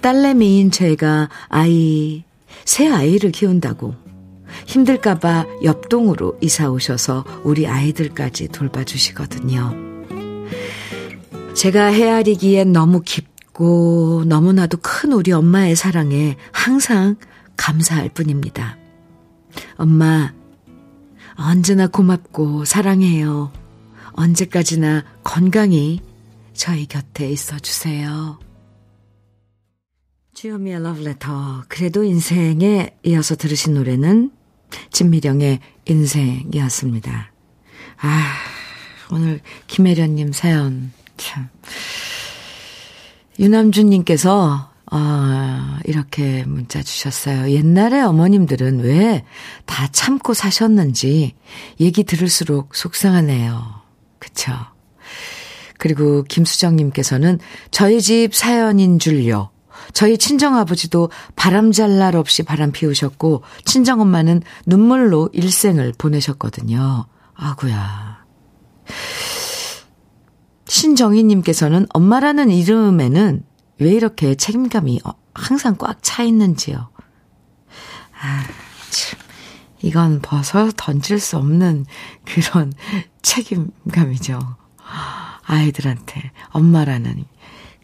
딸내미인 0.00 0.70
제가 0.70 1.28
아이, 1.48 2.24
새 2.64 2.88
아이를 2.88 3.30
키운다고 3.30 3.94
힘들까봐 4.66 5.46
옆동으로 5.64 6.38
이사 6.40 6.70
오셔서 6.70 7.24
우리 7.44 7.66
아이들까지 7.66 8.48
돌봐주시거든요. 8.48 9.74
제가 11.54 11.86
헤아리기엔 11.86 12.72
너무 12.72 13.02
깊고 13.04 14.24
너무나도 14.26 14.78
큰 14.78 15.12
우리 15.12 15.32
엄마의 15.32 15.76
사랑에 15.76 16.36
항상 16.52 17.16
감사할 17.56 18.08
뿐입니다. 18.10 18.78
엄마, 19.76 20.32
언제나 21.40 21.86
고맙고 21.86 22.66
사랑해요. 22.66 23.50
언제까지나 24.12 25.04
건강히 25.24 26.00
저희 26.52 26.84
곁에 26.86 27.30
있어 27.30 27.58
주세요. 27.58 28.38
주현미의 30.34 30.82
러브레터. 30.82 31.64
그래도 31.68 32.04
인생에 32.04 32.94
이어서 33.04 33.36
들으신 33.36 33.74
노래는 33.74 34.32
진미령의 34.92 35.60
인생이었습니다. 35.86 37.32
아, 38.02 38.34
오늘 39.10 39.40
김혜련님 39.66 40.32
사연, 40.32 40.92
참. 41.16 41.48
유남준님께서, 43.38 44.69
아, 44.92 45.78
이렇게 45.84 46.44
문자 46.44 46.82
주셨어요. 46.82 47.50
옛날에 47.50 48.00
어머님들은 48.00 48.80
왜 48.80 49.24
다 49.66 49.86
참고 49.92 50.34
사셨는지 50.34 51.34
얘기 51.78 52.04
들을수록 52.04 52.74
속상하네요. 52.74 53.80
그쵸? 54.18 54.52
그리고 55.78 56.24
김수정님께서는 56.24 57.38
저희 57.70 58.02
집 58.02 58.34
사연인 58.34 58.98
줄요. 58.98 59.50
저희 59.94 60.18
친정아버지도 60.18 61.10
바람잘 61.36 61.98
날 61.98 62.16
없이 62.16 62.42
바람 62.42 62.72
피우셨고, 62.72 63.42
친정엄마는 63.64 64.42
눈물로 64.66 65.30
일생을 65.32 65.94
보내셨거든요. 65.96 67.06
아구야. 67.34 68.18
신정희님께서는 70.66 71.86
엄마라는 71.94 72.50
이름에는 72.50 73.44
왜 73.80 73.92
이렇게 73.92 74.34
책임감이 74.34 75.00
항상 75.34 75.76
꽉 75.76 75.98
차 76.02 76.22
있는지요. 76.22 76.90
아, 78.22 78.44
참. 78.90 79.18
이건 79.82 80.20
벗어 80.20 80.70
던질 80.76 81.18
수 81.18 81.36
없는 81.38 81.86
그런 82.24 82.72
책임감이죠. 83.22 84.38
아이들한테 85.44 86.30
엄마라는 86.50 87.24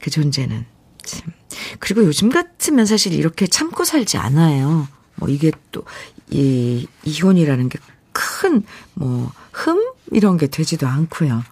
그 0.01 0.11
존재는 0.11 0.67
참. 1.05 1.33
그리고 1.81 2.05
요즘 2.05 2.29
같으면 2.29 2.85
사실 2.87 3.13
이렇게 3.15 3.47
참고 3.47 3.85
살지 3.85 4.19
않아요. 4.19 4.89
뭐 5.17 5.29
이게 5.29 5.51
또 5.73 5.85
이 6.29 6.87
이혼이라는 7.05 7.69
게 7.69 7.79
큰 8.13 8.65
뭐 8.95 9.31
흠 9.53 9.93
이런 10.13 10.37
게 10.39 10.47
되지도 10.49 10.87
않고요. 10.87 11.43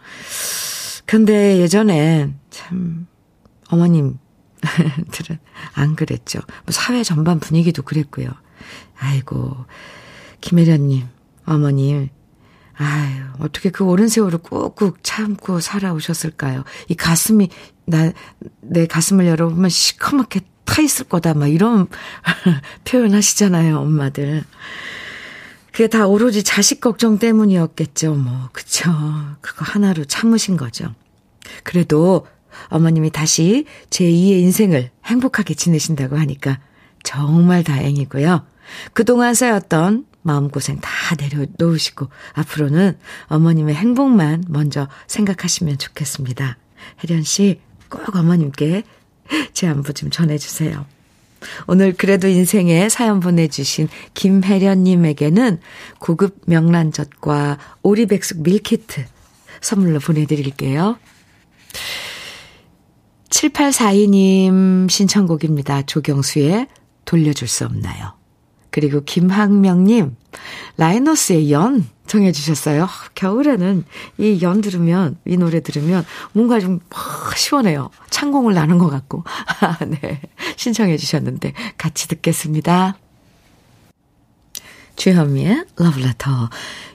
근데 1.07 1.59
예전에 1.59 2.33
참 2.51 3.07
어머님 3.69 4.19
들은 5.11 5.39
안 5.75 5.97
그랬죠. 5.97 6.41
뭐 6.65 6.73
사회 6.73 7.03
전반 7.03 7.41
분위기도 7.41 7.83
그랬고요. 7.83 8.29
아이고 8.99 9.57
김혜련님 10.41 11.07
어머님 11.47 12.11
아유, 12.77 13.23
어떻게 13.39 13.71
그 13.71 13.85
오랜 13.85 14.09
세월을 14.09 14.39
꾹꾹 14.39 14.97
참고 15.03 15.61
살아오셨을까요? 15.61 16.65
이 16.89 16.95
가슴이, 16.95 17.49
나, 17.87 18.13
내 18.61 18.87
가슴을 18.87 19.27
열어보면 19.27 19.71
시커멓게 19.71 20.41
타 20.65 20.83
있을 20.83 21.07
거다, 21.07 21.35
막 21.35 21.47
이런 21.47 21.87
표현 22.85 23.15
하시잖아요, 23.15 23.79
엄마들. 23.79 24.43
그게 25.71 25.89
다 25.89 26.07
오로지 26.07 26.43
자식 26.43 26.81
걱정 26.81 27.19
때문이었겠죠, 27.19 28.15
뭐. 28.15 28.49
그쵸. 28.53 28.91
그거 29.41 29.65
하나로 29.65 30.05
참으신 30.05 30.57
거죠. 30.57 30.95
그래도 31.63 32.27
어머님이 32.69 33.11
다시 33.11 33.67
제2의 33.91 34.41
인생을 34.41 34.91
행복하게 35.07 35.55
지내신다고 35.55 36.17
하니까 36.17 36.61
정말 37.03 37.65
다행이고요. 37.65 38.47
그동안 38.93 39.35
쌓였던 39.35 40.07
마음고생 40.23 40.81
다 40.81 40.91
내려놓으시고 41.19 42.09
앞으로는 42.33 42.99
어머님의 43.27 43.75
행복만 43.75 44.45
먼저 44.49 44.89
생각하시면 45.07 45.79
좋겠습니다. 45.79 46.57
혜련 47.03 47.23
씨, 47.23 47.61
꼭 47.91 48.17
어머님께 48.17 48.83
제 49.53 49.67
안부 49.67 49.93
좀 49.93 50.11
전해주세요. 50.11 50.87
오늘 51.67 51.93
그래도 51.93 52.27
인생에 52.27 52.89
사연 52.89 53.21
보내주신 53.21 53.89
김혜련님에게는 54.15 55.61
고급 55.99 56.41
명란젓과 56.47 57.59
오리백숙 57.83 58.43
밀키트 58.43 59.05
선물로 59.61 60.01
보내드릴게요. 60.01 60.99
7842님 63.35 64.89
신청곡입니다. 64.89 65.83
조경수의 65.83 66.69
돌려줄 67.05 67.49
수 67.49 67.65
없나요? 67.65 68.13
그리고 68.71 69.03
김학명님, 69.03 70.17
라이너스의 70.77 71.51
연 71.51 71.85
정해주셨어요. 72.07 72.89
겨울에는 73.15 73.85
이 74.19 74.39
연 74.41 74.61
들으면, 74.61 75.17
이 75.27 75.37
노래 75.37 75.61
들으면 75.61 76.05
뭔가 76.33 76.61
좀 76.61 76.79
시원해요. 77.37 77.91
창공을 78.11 78.55
나는 78.55 78.79
것 78.79 78.89
같고. 78.89 79.25
네. 79.89 80.21
신청해주셨는데 80.57 81.55
같이 81.77 82.07
듣겠습니다. 82.09 82.97
주현미의 84.97 85.65
러브레터. 85.77 86.51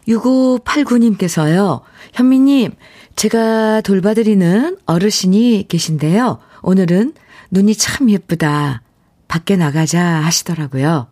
6589님께서요. 0.07 1.81
현미님, 2.13 2.71
제가 3.19 3.81
돌봐드리는 3.81 4.77
어르신이 4.85 5.65
계신데요. 5.67 6.39
오늘은 6.61 7.15
눈이 7.51 7.75
참 7.75 8.09
예쁘다. 8.09 8.81
밖에 9.27 9.57
나가자 9.57 10.01
하시더라고요. 10.01 11.09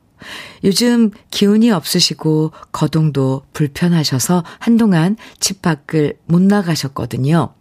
요즘 0.63 1.11
기운이 1.31 1.69
없으시고 1.69 2.53
거동도 2.71 3.41
불편하셔서 3.51 4.45
한동안 4.57 5.17
집 5.41 5.61
밖을 5.61 6.13
못 6.23 6.41
나가셨거든요. 6.41 7.53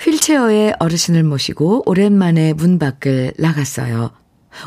휠체어에 0.00 0.72
어르신을 0.78 1.22
모시고 1.22 1.82
오랜만에 1.84 2.54
문 2.54 2.78
밖을 2.78 3.34
나갔어요. 3.36 4.10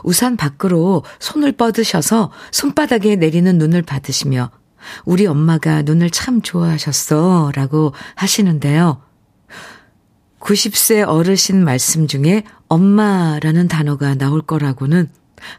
우산 0.04 0.38
밖으로 0.38 1.04
손을 1.18 1.54
뻗으셔서 1.54 2.32
손바닥에 2.52 3.16
내리는 3.16 3.58
눈을 3.58 3.82
받으시며 3.82 4.52
우리 5.06 5.26
엄마가 5.26 5.82
눈을 5.84 6.10
참 6.10 6.42
좋아하셨어 6.42 7.52
라고 7.56 7.94
하시는데요. 8.16 9.02
90세 10.40 11.08
어르신 11.08 11.64
말씀 11.64 12.08
중에 12.08 12.44
엄마라는 12.68 13.68
단어가 13.68 14.14
나올 14.16 14.42
거라고는 14.42 15.10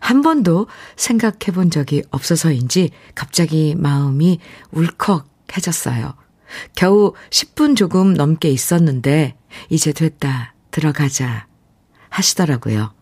한 0.01 0.23
번도 0.23 0.67
생각해 0.97 1.53
본 1.55 1.71
적이 1.71 2.03
없어서인지 2.11 2.91
갑자기 3.15 3.75
마음이 3.77 4.41
울컥해졌어요. 4.73 6.15
겨우 6.75 7.15
10분 7.31 7.77
조금 7.77 8.15
넘게 8.15 8.51
있었는데 8.51 9.37
이제 9.71 9.93
됐다. 9.93 10.55
들어가자. 10.71 11.47
하시더라고요. 12.09 12.93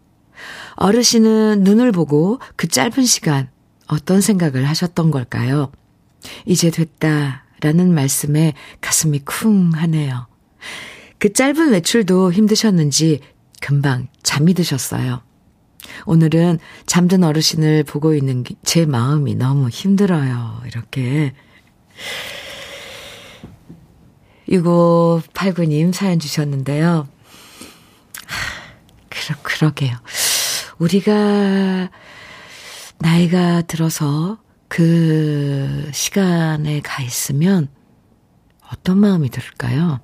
어르신은 0.76 1.62
눈을 1.62 1.92
보고 1.92 2.38
그 2.56 2.68
짧은 2.68 3.04
시간 3.04 3.50
어떤 3.86 4.20
생각을 4.20 4.68
하셨던 4.68 5.10
걸까요? 5.10 5.70
이제 6.46 6.70
됐다. 6.70 7.44
라는 7.60 7.94
말씀에 7.94 8.54
가슴이 8.80 9.20
쿵 9.20 9.70
하네요. 9.72 10.26
그 11.18 11.32
짧은 11.32 11.70
외출도 11.70 12.32
힘드셨는지 12.32 13.20
금방 13.60 14.08
잠이 14.24 14.54
드셨어요. 14.54 15.22
오늘은 16.06 16.58
잠든 16.86 17.22
어르신을 17.22 17.84
보고 17.84 18.14
있는 18.14 18.42
제 18.64 18.84
마음이 18.86 19.36
너무 19.36 19.68
힘들어요. 19.68 20.62
이렇게. 20.66 21.32
6589님 24.48 25.92
사연 25.92 26.18
주셨는데요. 26.18 27.06
그러, 29.08 29.38
그러게요. 29.42 29.96
우리가 30.78 31.90
나이가 32.98 33.62
들어서 33.62 34.41
그 34.72 35.90
시간에 35.92 36.80
가 36.80 37.02
있으면 37.02 37.68
어떤 38.72 38.96
마음이 38.96 39.28
들을까요? 39.28 40.00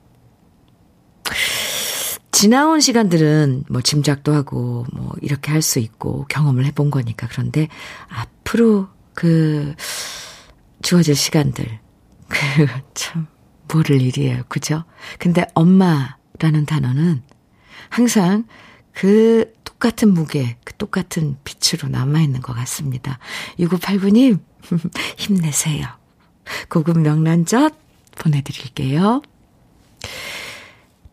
지나온 2.32 2.78
시간들은 2.78 3.64
뭐 3.70 3.80
짐작도 3.80 4.34
하고 4.34 4.84
뭐 4.92 5.14
이렇게 5.22 5.52
할 5.52 5.62
수 5.62 5.78
있고 5.78 6.26
경험을 6.28 6.66
해본 6.66 6.90
거니까 6.90 7.28
그런데 7.28 7.68
앞으로 8.10 8.88
그 9.14 9.74
주어질 10.82 11.16
시간들 11.16 11.80
그 12.28 12.36
참 12.92 13.26
모를 13.72 14.02
일이에요. 14.02 14.42
그죠? 14.48 14.84
근데 15.18 15.46
엄마라는 15.54 16.66
단어는 16.66 17.22
항상 17.88 18.44
그 18.92 19.50
똑같은 19.64 20.12
무게, 20.12 20.58
그 20.64 20.74
똑같은 20.74 21.38
빛으로 21.44 21.88
남아있는 21.88 22.42
것 22.42 22.52
같습니다. 22.52 23.18
6989님, 23.60 24.40
힘내세요. 25.16 25.86
고급 26.68 26.98
명란젓 26.98 27.74
보내드릴게요. 28.18 29.22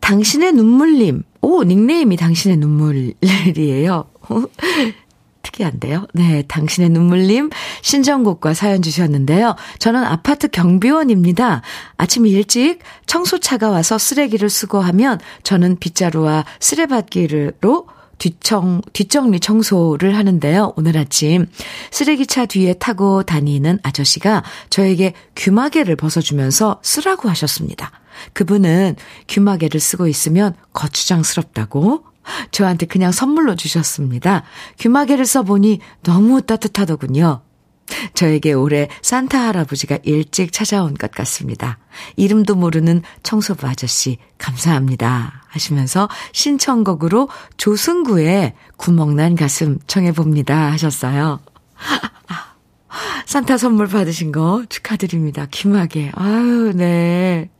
당신의 0.00 0.52
눈물님. 0.52 1.24
오, 1.40 1.64
닉네임이 1.64 2.16
당신의 2.16 2.56
눈물이에요. 2.58 4.04
특이한데요. 5.42 6.06
네, 6.12 6.42
당신의 6.42 6.90
눈물님 6.90 7.50
신청곡과 7.82 8.54
사연 8.54 8.82
주셨는데요. 8.82 9.54
저는 9.78 10.04
아파트 10.04 10.48
경비원입니다. 10.48 11.62
아침 11.96 12.26
일찍 12.26 12.80
청소차가 13.06 13.70
와서 13.70 13.98
쓰레기를 13.98 14.48
수거하면 14.48 15.20
저는 15.42 15.76
빗자루와 15.78 16.44
쓰레받기로 16.60 17.86
뒷청, 18.18 18.82
뒷정리 18.92 19.40
청소를 19.40 20.16
하는데요. 20.16 20.72
오늘 20.76 20.96
아침 20.96 21.46
쓰레기차 21.90 22.46
뒤에 22.46 22.74
타고 22.74 23.22
다니는 23.22 23.78
아저씨가 23.82 24.42
저에게 24.70 25.12
귀마개를 25.34 25.96
벗어주면서 25.96 26.80
쓰라고 26.82 27.28
하셨습니다. 27.28 27.90
그분은 28.32 28.96
귀마개를 29.26 29.80
쓰고 29.80 30.08
있으면 30.08 30.54
거추장스럽다고 30.72 32.04
저한테 32.50 32.86
그냥 32.86 33.12
선물로 33.12 33.54
주셨습니다. 33.56 34.42
귀마개를 34.78 35.26
써보니 35.26 35.80
너무 36.02 36.42
따뜻하더군요. 36.42 37.42
저에게 38.14 38.52
올해 38.52 38.88
산타 39.02 39.38
할아버지가 39.40 39.98
일찍 40.02 40.52
찾아온 40.52 40.94
것 40.94 41.10
같습니다. 41.10 41.78
이름도 42.16 42.54
모르는 42.54 43.02
청소부 43.22 43.66
아저씨, 43.66 44.18
감사합니다. 44.38 45.44
하시면서 45.48 46.08
신청곡으로 46.32 47.28
조승구의 47.56 48.54
구멍난 48.76 49.36
가슴 49.36 49.78
청해봅니다. 49.86 50.72
하셨어요. 50.72 51.40
산타 53.26 53.58
선물 53.58 53.88
받으신 53.88 54.32
거 54.32 54.64
축하드립니다. 54.68 55.46
김하게. 55.50 56.12
아유, 56.14 56.72
네. 56.74 57.50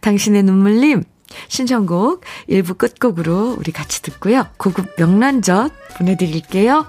당신의 0.00 0.42
눈물님, 0.42 1.02
신청곡 1.48 2.22
1부 2.48 2.76
끝곡으로 2.78 3.56
우리 3.58 3.72
같이 3.72 4.02
듣고요. 4.02 4.46
고급 4.58 4.94
명란젓 4.98 5.72
보내드릴게요. 5.96 6.86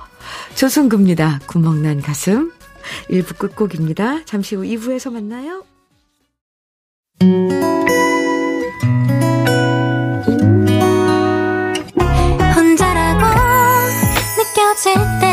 조승구입니다. 0.56 1.40
구멍난 1.48 2.02
가슴. 2.02 2.52
1부 3.10 3.38
끝곡입니다. 3.38 4.26
잠시 4.26 4.56
후 4.56 4.64
2부에서 4.64 5.12
만나요. 5.12 5.64
혼자라고 12.56 13.26
느껴질 14.38 14.94
때 15.22 15.28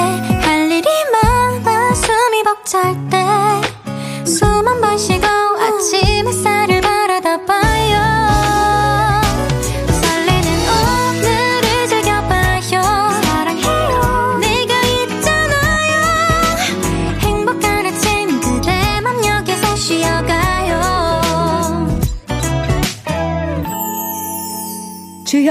할 0.45 0.71
일이 0.71 0.89
많아 1.13 1.95
숨이 1.95 2.43
벅찰 2.45 2.95
때 3.11 3.22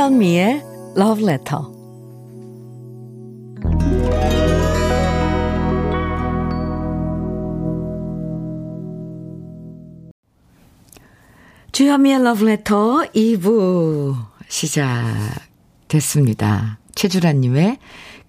주현미의 0.01 0.63
Love 0.97 1.23
Letter. 1.23 1.61
주현미의 11.71 12.15
Love 12.15 12.47
Letter 12.47 13.11
2부 13.13 14.15
시작됐습니다. 14.47 16.79
최주라님의 16.95 17.77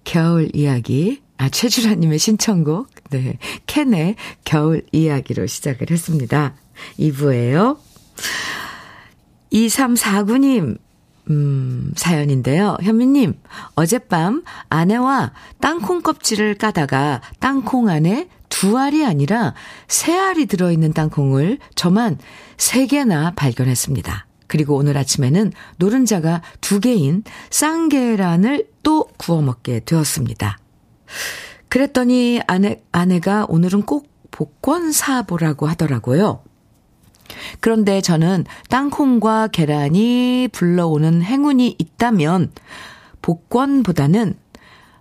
겨울 0.03 0.51
이야기, 0.53 1.23
아, 1.37 1.49
최주라님의 1.49 2.19
신청곡, 2.19 2.87
네, 3.09 3.39
캔의 3.65 4.17
겨울 4.45 4.85
이야기로 4.91 5.47
시작을 5.47 5.89
했습니다. 5.89 6.53
2부예요. 6.99 7.79
2349님, 9.51 10.77
음, 11.29 11.93
사연인데요. 11.95 12.77
현미님, 12.81 13.39
어젯밤 13.75 14.43
아내와 14.69 15.31
땅콩 15.61 16.01
껍질을 16.01 16.55
까다가 16.55 17.21
땅콩 17.39 17.89
안에 17.89 18.27
두 18.49 18.77
알이 18.77 19.05
아니라 19.05 19.53
세 19.87 20.17
알이 20.17 20.45
들어있는 20.45 20.93
땅콩을 20.93 21.59
저만 21.75 22.17
세 22.57 22.85
개나 22.85 23.31
발견했습니다. 23.35 24.27
그리고 24.47 24.75
오늘 24.75 24.97
아침에는 24.97 25.51
노른자가 25.77 26.43
두 26.61 26.79
개인 26.79 27.23
쌍계란을 27.49 28.67
또 28.83 29.07
구워 29.17 29.41
먹게 29.41 29.79
되었습니다. 29.79 30.59
그랬더니 31.69 32.41
아내, 32.45 32.83
아내가 32.91 33.45
오늘은 33.49 33.83
꼭 33.83 34.07
복권 34.29 34.91
사보라고 34.91 35.65
하더라고요. 35.65 36.43
그런데 37.59 38.01
저는 38.01 38.45
땅콩과 38.69 39.47
계란이 39.47 40.49
불러오는 40.51 41.21
행운이 41.21 41.75
있다면 41.77 42.51
복권보다는 43.21 44.35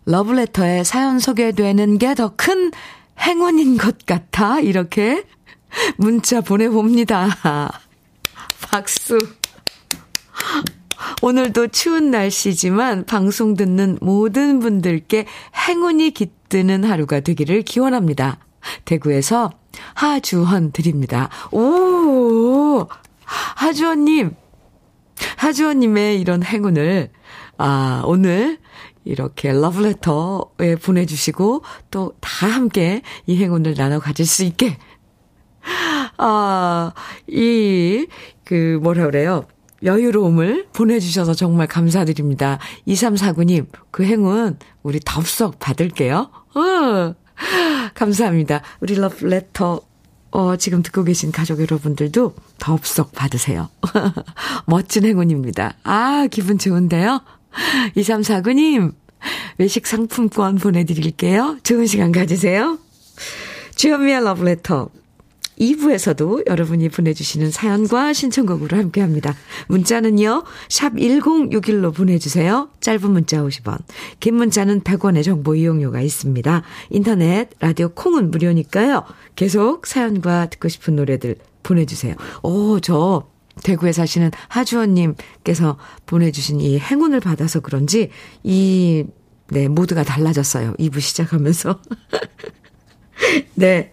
러브레터에 0.04 0.84
사연 0.84 1.18
소개되는 1.18 1.98
게 1.98 2.14
더 2.14 2.30
큰 2.36 2.72
행운인 3.20 3.76
것 3.78 4.04
같아 4.06 4.58
이렇게 4.60 5.24
문자 5.96 6.40
보내봅니다. 6.40 7.28
박수. 8.70 9.18
오늘도 11.20 11.68
추운 11.68 12.10
날씨지만 12.10 13.04
방송 13.06 13.54
듣는 13.54 13.98
모든 14.00 14.60
분들께 14.60 15.26
행운이 15.68 16.12
깃드는 16.12 16.84
하루가 16.84 17.20
되기를 17.20 17.62
기원합니다. 17.62 18.38
대구에서 18.84 19.50
하주헌 19.94 20.72
드립니다. 20.72 21.28
오! 21.50 22.86
하주헌님! 23.24 24.34
하주헌님의 25.36 26.20
이런 26.20 26.42
행운을, 26.42 27.10
아, 27.58 28.02
오늘 28.06 28.58
이렇게 29.04 29.52
러브레터에 29.52 30.76
보내주시고 30.82 31.62
또 31.90 32.14
다 32.20 32.46
함께 32.48 33.02
이 33.26 33.36
행운을 33.36 33.74
나눠 33.74 33.98
가질 33.98 34.26
수 34.26 34.42
있게. 34.44 34.78
아, 36.18 36.92
이, 37.28 38.06
그, 38.44 38.78
뭐라 38.82 39.06
그래요. 39.06 39.44
여유로움을 39.84 40.68
보내주셔서 40.72 41.34
정말 41.34 41.66
감사드립니다. 41.66 42.58
2349님, 42.86 43.66
그 43.90 44.04
행운 44.04 44.58
우리 44.82 45.00
덥석 45.00 45.58
받을게요. 45.58 46.30
어. 46.54 47.14
감사합니다. 47.94 48.62
우리 48.80 48.94
러브레터, 48.94 49.80
어, 50.30 50.56
지금 50.56 50.82
듣고 50.82 51.04
계신 51.04 51.32
가족 51.32 51.60
여러분들도 51.60 52.34
덥석 52.58 53.12
받으세요. 53.12 53.68
멋진 54.66 55.04
행운입니다. 55.04 55.74
아, 55.84 56.26
기분 56.30 56.58
좋은데요? 56.58 57.20
2349님, 57.96 58.94
외식 59.58 59.86
상품권 59.86 60.56
보내드릴게요. 60.56 61.58
좋은 61.62 61.86
시간 61.86 62.12
가지세요. 62.12 62.78
주현미의 63.76 64.24
러브레터. 64.24 64.88
2부에서도 65.58 66.48
여러분이 66.48 66.88
보내주시는 66.88 67.50
사연과 67.50 68.12
신청곡으로 68.12 68.76
함께 68.76 69.00
합니다. 69.00 69.34
문자는요, 69.68 70.44
샵 70.68 70.94
1061로 70.94 71.94
보내주세요. 71.94 72.68
짧은 72.80 73.10
문자 73.10 73.38
50원, 73.42 73.78
긴 74.20 74.34
문자는 74.36 74.80
100원의 74.80 75.24
정보 75.24 75.54
이용료가 75.54 76.00
있습니다. 76.00 76.62
인터넷, 76.90 77.50
라디오 77.60 77.90
콩은 77.90 78.30
무료니까요. 78.30 79.04
계속 79.36 79.86
사연과 79.86 80.46
듣고 80.46 80.68
싶은 80.68 80.96
노래들 80.96 81.36
보내주세요. 81.62 82.14
오, 82.42 82.80
저, 82.80 83.28
대구에 83.62 83.92
사시는 83.92 84.30
하주원님께서 84.48 85.78
보내주신 86.06 86.60
이 86.60 86.78
행운을 86.78 87.20
받아서 87.20 87.60
그런지, 87.60 88.10
이, 88.42 89.04
네, 89.48 89.68
모두가 89.68 90.02
달라졌어요. 90.02 90.74
2부 90.78 91.00
시작하면서. 91.00 91.80
네. 93.54 93.92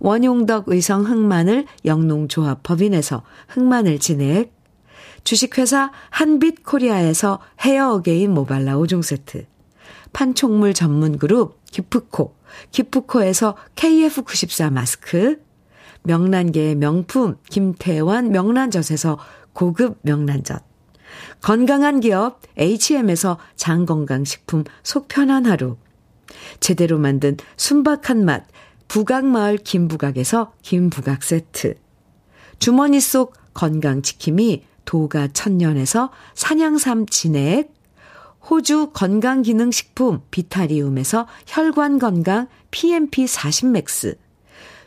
원용덕 0.00 0.68
의성 0.68 1.04
흑마늘 1.04 1.66
영농조합 1.84 2.62
법인에서 2.62 3.22
흑마늘 3.48 3.98
진액, 3.98 4.52
주식회사 5.24 5.90
한빛 6.10 6.64
코리아에서 6.64 7.40
헤어 7.60 7.94
어게인 7.94 8.32
모발라 8.32 8.76
5종 8.76 9.02
세트, 9.02 9.46
판촉물 10.12 10.74
전문 10.74 11.18
그룹 11.18 11.64
기프코, 11.70 12.34
기프코에서 12.70 13.56
KF94 13.74 14.70
마스크, 14.72 15.42
명란계의 16.02 16.76
명품 16.76 17.36
김태환 17.50 18.30
명란젓에서 18.30 19.18
고급 19.54 19.98
명란젓, 20.02 20.62
건강한 21.40 22.00
기업 22.00 22.40
H&M에서 22.58 23.38
장건강식품 23.56 24.64
속편한 24.82 25.46
하루, 25.46 25.76
제대로 26.60 26.98
만든 26.98 27.36
순박한 27.56 28.24
맛 28.24 28.44
부각마을 28.94 29.58
김부각에서 29.58 30.52
김부각 30.62 31.24
세트, 31.24 31.74
주머니 32.60 33.00
속 33.00 33.34
건강지킴이 33.52 34.62
도가 34.84 35.26
천년에서 35.32 36.12
산양삼 36.36 37.06
진액, 37.06 37.74
호주 38.48 38.90
건강기능식품 38.92 40.20
비타리움에서 40.30 41.26
혈관건강 41.44 42.46
PMP40맥스, 42.70 44.16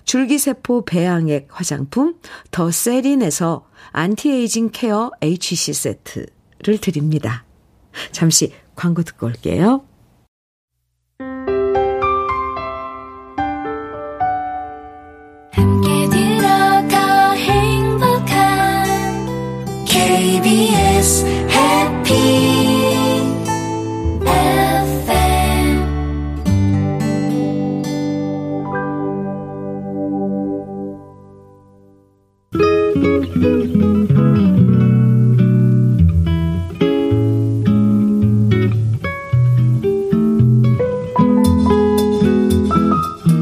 줄기세포 0.06 0.86
배양액 0.86 1.50
화장품 1.52 2.16
더 2.50 2.72
세린에서 2.72 3.68
anti-aging 3.92 4.70
care 4.72 5.12
HC 5.22 5.74
세트를 5.74 6.78
드립니다. 6.80 7.44
잠시 8.14 8.54
광고 8.74 9.04
듣고 9.04 9.26
올게요. 9.26 9.87
KBS 20.98 21.26
해피 21.26 22.14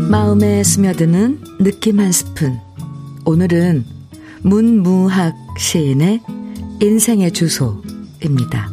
마음에 0.10 0.64
스며드는 0.64 1.40
느낌 1.60 2.00
한 2.00 2.12
스푼. 2.12 2.58
오늘은 3.26 3.86
문무학 4.44 5.34
시인의 5.58 6.22
인생의 6.80 7.32
주소입니다. 7.32 8.70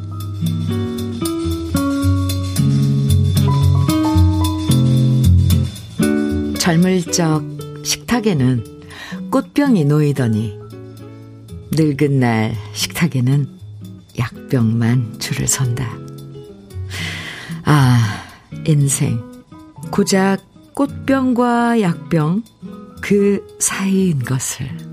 젊을 6.58 7.02
적 7.12 7.42
식탁에는 7.84 8.64
꽃병이 9.30 9.84
놓이더니 9.84 10.58
늙은 11.72 12.20
날 12.20 12.54
식탁에는 12.72 13.48
약병만 14.18 15.18
줄을 15.18 15.46
선다. 15.48 15.88
아, 17.64 18.24
인생. 18.66 19.20
고작 19.90 20.40
꽃병과 20.74 21.80
약병 21.80 22.42
그 23.00 23.46
사이인 23.58 24.20
것을. 24.20 24.91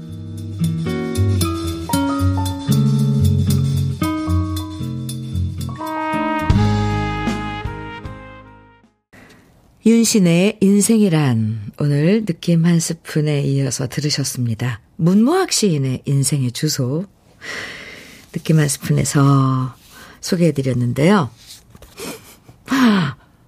윤신의 9.90 10.60
인생이란 10.62 11.72
오늘 11.80 12.24
느낌 12.24 12.64
한 12.64 12.80
스푼에 12.80 13.42
이어서 13.42 13.88
들으셨습니다. 13.88 14.82
문무학 14.98 15.52
시인의 15.52 16.04
인생의 16.06 16.52
주소 16.52 17.06
느낌 18.32 18.60
한 18.60 18.68
스푼에서 18.68 19.74
소개해드렸는데요. 20.22 21.32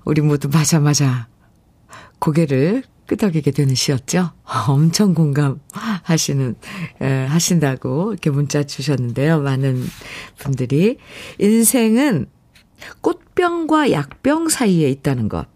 우리 0.04 0.22
모두 0.22 0.50
맞아 0.50 1.28
고개를 2.18 2.86
끄덕이게 3.06 3.52
되는 3.52 3.76
시였죠. 3.76 4.32
엄청 4.68 5.14
공감하시는 5.14 6.56
에, 7.02 7.26
하신다고 7.26 8.14
이렇게 8.14 8.32
문자 8.32 8.64
주셨는데요. 8.64 9.42
많은 9.42 9.86
분들이 10.40 10.98
인생은 11.38 12.26
꽃병과 13.02 13.92
약병 13.92 14.50
사이에 14.50 14.90
있다는 14.90 15.30
것. 15.30 15.51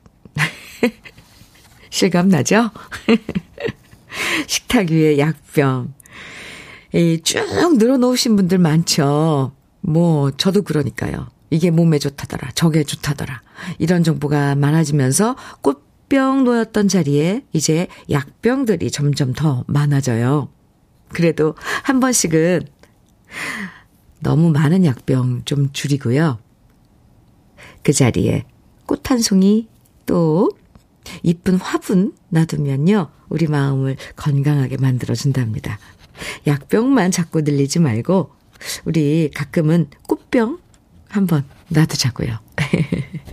실감 1.89 2.29
나죠? 2.29 2.71
식탁 4.47 4.89
위에 4.89 5.17
약병. 5.17 5.93
이쭉 6.93 7.77
늘어놓으신 7.77 8.35
분들 8.35 8.57
많죠. 8.57 9.53
뭐, 9.81 10.31
저도 10.31 10.61
그러니까요. 10.63 11.27
이게 11.49 11.71
몸에 11.71 11.99
좋다더라. 11.99 12.51
저게 12.55 12.83
좋다더라. 12.83 13.41
이런 13.77 14.03
정보가 14.03 14.55
많아지면서 14.55 15.35
꽃병 15.61 16.43
놓였던 16.43 16.88
자리에 16.88 17.43
이제 17.53 17.88
약병들이 18.09 18.91
점점 18.91 19.33
더 19.33 19.63
많아져요. 19.67 20.49
그래도 21.09 21.55
한 21.83 21.99
번씩은 21.99 22.67
너무 24.21 24.49
많은 24.49 24.85
약병 24.85 25.43
좀 25.45 25.71
줄이고요. 25.71 26.39
그 27.83 27.93
자리에 27.93 28.45
꽃 28.85 29.11
한 29.11 29.19
송이 29.19 29.67
또 30.05 30.49
이쁜 31.23 31.56
화분 31.56 32.13
놔두면요. 32.30 33.10
우리 33.30 33.47
마음을 33.47 33.97
건강하게 34.15 34.78
만들어준답니다. 34.78 35.80
약병만 36.47 37.12
자꾸 37.12 37.41
늘리지 37.41 37.80
말고, 37.80 38.32
우리 38.86 39.30
가끔은 39.34 39.89
꽃병 40.08 40.60
한번 41.10 41.43
놔두자고요. 41.69 42.39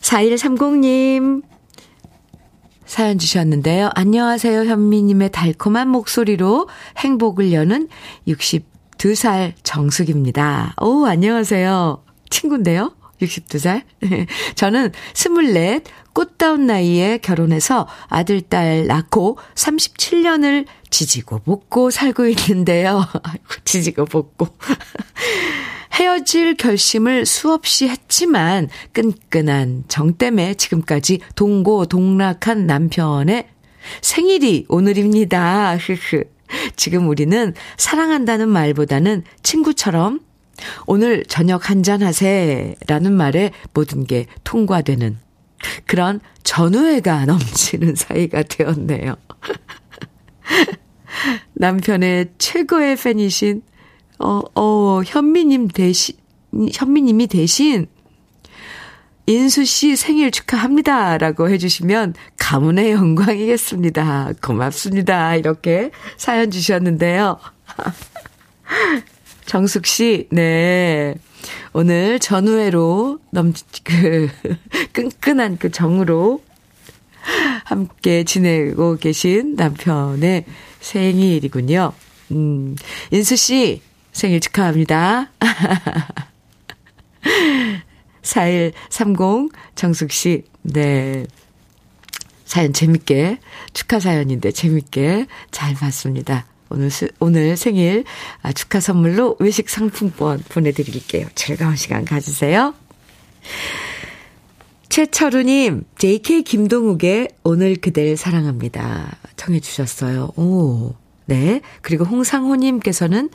4130님, 0.00 1.42
사연 2.84 3.18
주셨는데요. 3.18 3.90
안녕하세요, 3.94 4.66
현미님의 4.66 5.32
달콤한 5.32 5.88
목소리로 5.88 6.68
행복을 6.98 7.52
여는 7.52 7.88
62살 8.28 9.54
정숙입니다. 9.62 10.74
오, 10.80 11.06
안녕하세요. 11.06 12.04
친구인데요? 12.30 12.92
62살? 13.26 13.82
저는 14.54 14.92
24 15.14 15.80
꽃다운 16.12 16.66
나이에 16.66 17.18
결혼해서 17.18 17.88
아들, 18.08 18.40
딸 18.40 18.86
낳고 18.86 19.38
37년을 19.54 20.66
지지고 20.88 21.40
볶고 21.40 21.90
살고 21.90 22.26
있는데요. 22.28 23.04
지지고 23.64 24.04
볶고. 24.04 24.48
헤어질 25.94 26.56
결심을 26.56 27.24
수없이 27.24 27.88
했지만 27.88 28.68
끈끈한 28.92 29.84
정 29.88 30.14
때문에 30.14 30.54
지금까지 30.54 31.20
동고동락한 31.36 32.66
남편의 32.66 33.48
생일이 34.00 34.66
오늘입니다. 34.68 35.76
흐흐. 35.76 36.24
지금 36.76 37.08
우리는 37.08 37.54
사랑한다는 37.76 38.48
말보다는 38.48 39.24
친구처럼 39.42 40.20
오늘 40.86 41.24
저녁 41.24 41.70
한잔 41.70 42.02
하세 42.02 42.76
라는 42.86 43.12
말에 43.12 43.52
모든 43.72 44.04
게 44.04 44.26
통과되는 44.44 45.18
그런 45.86 46.20
전우애가 46.42 47.26
넘치는 47.26 47.94
사이가 47.94 48.42
되었네요. 48.44 49.16
남편의 51.54 52.32
최고의 52.38 52.96
팬이신, 52.96 53.62
어, 54.18 54.40
어, 54.54 55.02
현미님 55.04 55.68
대신, 55.68 56.16
현미님이 56.72 57.26
대신, 57.28 57.86
인수 59.26 59.64
씨 59.64 59.96
생일 59.96 60.30
축하합니다. 60.30 61.16
라고 61.16 61.48
해주시면 61.48 62.12
가문의 62.38 62.92
영광이겠습니다. 62.92 64.32
고맙습니다. 64.42 65.34
이렇게 65.36 65.90
사연 66.18 66.50
주셨는데요. 66.50 67.38
정숙 69.46 69.86
씨, 69.86 70.26
네. 70.30 71.14
오늘 71.72 72.18
전우회로 72.18 73.20
넘, 73.30 73.52
그, 73.84 74.28
끈끈한 74.92 75.58
그 75.58 75.70
정으로 75.70 76.42
함께 77.64 78.24
지내고 78.24 78.96
계신 78.96 79.54
남편의 79.56 80.44
생일이군요. 80.80 81.92
음, 82.32 82.76
인수 83.10 83.36
씨, 83.36 83.82
생일 84.12 84.40
축하합니다. 84.40 85.30
4130 88.22 89.50
정숙 89.74 90.12
씨. 90.12 90.44
네. 90.62 91.26
사연 92.44 92.72
재밌게 92.72 93.38
축하 93.72 94.00
사연인데 94.00 94.52
재밌게 94.52 95.26
잘 95.50 95.74
봤습니다. 95.74 96.46
오늘 96.70 96.90
오늘 97.20 97.56
생일 97.56 98.04
아, 98.42 98.52
축하 98.52 98.80
선물로 98.80 99.36
외식 99.38 99.68
상품권 99.68 100.42
보내드릴게요. 100.48 101.26
즐거운 101.34 101.76
시간 101.76 102.04
가지세요. 102.04 102.74
최철우님, 104.88 105.84
JK 105.98 106.42
김동욱의 106.44 107.28
오늘 107.42 107.76
그댈 107.76 108.16
사랑합니다. 108.16 109.16
청해주셨어요. 109.36 110.32
오, 110.36 110.94
네. 111.26 111.62
그리고 111.82 112.04
홍상호님께서는 112.04 113.30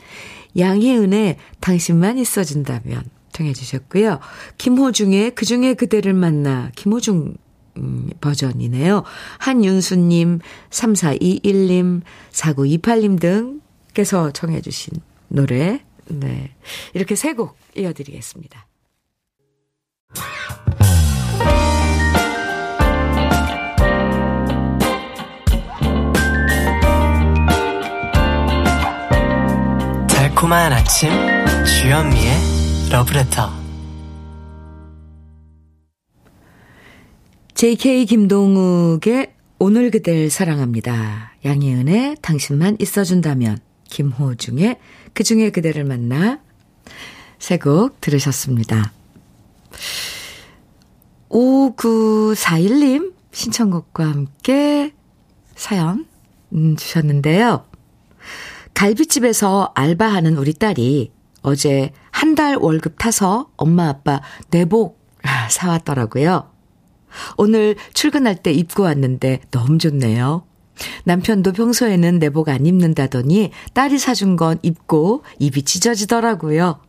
양희은의 0.56 1.36
당신만 1.60 2.18
있어준다면 2.18 3.04
청해주셨고요. 3.32 4.20
김호중의 4.58 5.34
그중에 5.34 5.74
그대를 5.74 6.14
만나, 6.14 6.70
김호중 6.76 7.34
음, 7.80 8.10
버전이네요. 8.20 9.02
한윤수님, 9.38 10.40
3421님, 10.70 12.02
4928님 12.32 13.20
등께서 13.20 14.30
청해주신 14.32 14.94
노래. 15.28 15.82
네. 16.08 16.50
이렇게 16.94 17.14
세 17.14 17.34
곡 17.34 17.56
이어드리겠습니다. 17.76 18.66
달콤한 30.08 30.72
아침 30.72 31.10
주현미의 31.64 32.90
러브레터 32.90 33.59
JK 37.64 38.06
김동욱의 38.06 39.34
오늘 39.58 39.90
그댈 39.90 40.30
사랑합니다. 40.30 41.32
양희은의 41.44 42.16
당신만 42.22 42.78
있어준다면 42.80 43.58
김호중의 43.84 44.78
그중에 45.12 45.50
그대를 45.50 45.84
만나 45.84 46.40
세 47.38 47.58
곡 47.58 48.00
들으셨습니다. 48.00 48.90
5941님 51.28 53.12
신청곡과 53.30 54.08
함께 54.08 54.94
사연 55.54 56.06
음, 56.54 56.76
주셨는데요. 56.76 57.66
갈비집에서 58.72 59.72
알바하는 59.74 60.38
우리 60.38 60.54
딸이 60.54 61.12
어제 61.42 61.92
한 62.10 62.34
달 62.34 62.56
월급 62.56 62.94
타서 62.98 63.50
엄마 63.58 63.90
아빠 63.90 64.22
내복 64.50 64.98
사왔더라고요. 65.50 66.59
오늘 67.36 67.76
출근할 67.94 68.36
때 68.36 68.52
입고 68.52 68.84
왔는데 68.84 69.40
너무 69.50 69.78
좋네요. 69.78 70.44
남편도 71.04 71.52
평소에는 71.52 72.18
내복 72.18 72.48
안 72.48 72.66
입는다더니 72.66 73.50
딸이 73.74 73.98
사준 73.98 74.36
건 74.36 74.58
입고 74.62 75.24
입이 75.38 75.62
찢어지더라고요. 75.62 76.80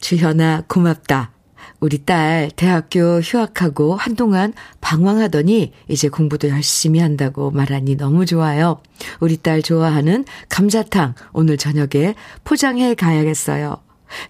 주현아, 0.00 0.64
고맙다. 0.68 1.32
우리 1.80 2.04
딸 2.04 2.50
대학교 2.56 3.20
휴학하고 3.20 3.94
한동안 3.94 4.52
방황하더니 4.80 5.72
이제 5.86 6.08
공부도 6.08 6.48
열심히 6.48 6.98
한다고 6.98 7.52
말하니 7.52 7.96
너무 7.96 8.26
좋아요. 8.26 8.80
우리 9.20 9.36
딸 9.36 9.62
좋아하는 9.62 10.24
감자탕 10.48 11.14
오늘 11.32 11.56
저녁에 11.56 12.14
포장해 12.42 12.94
가야겠어요. 12.94 13.76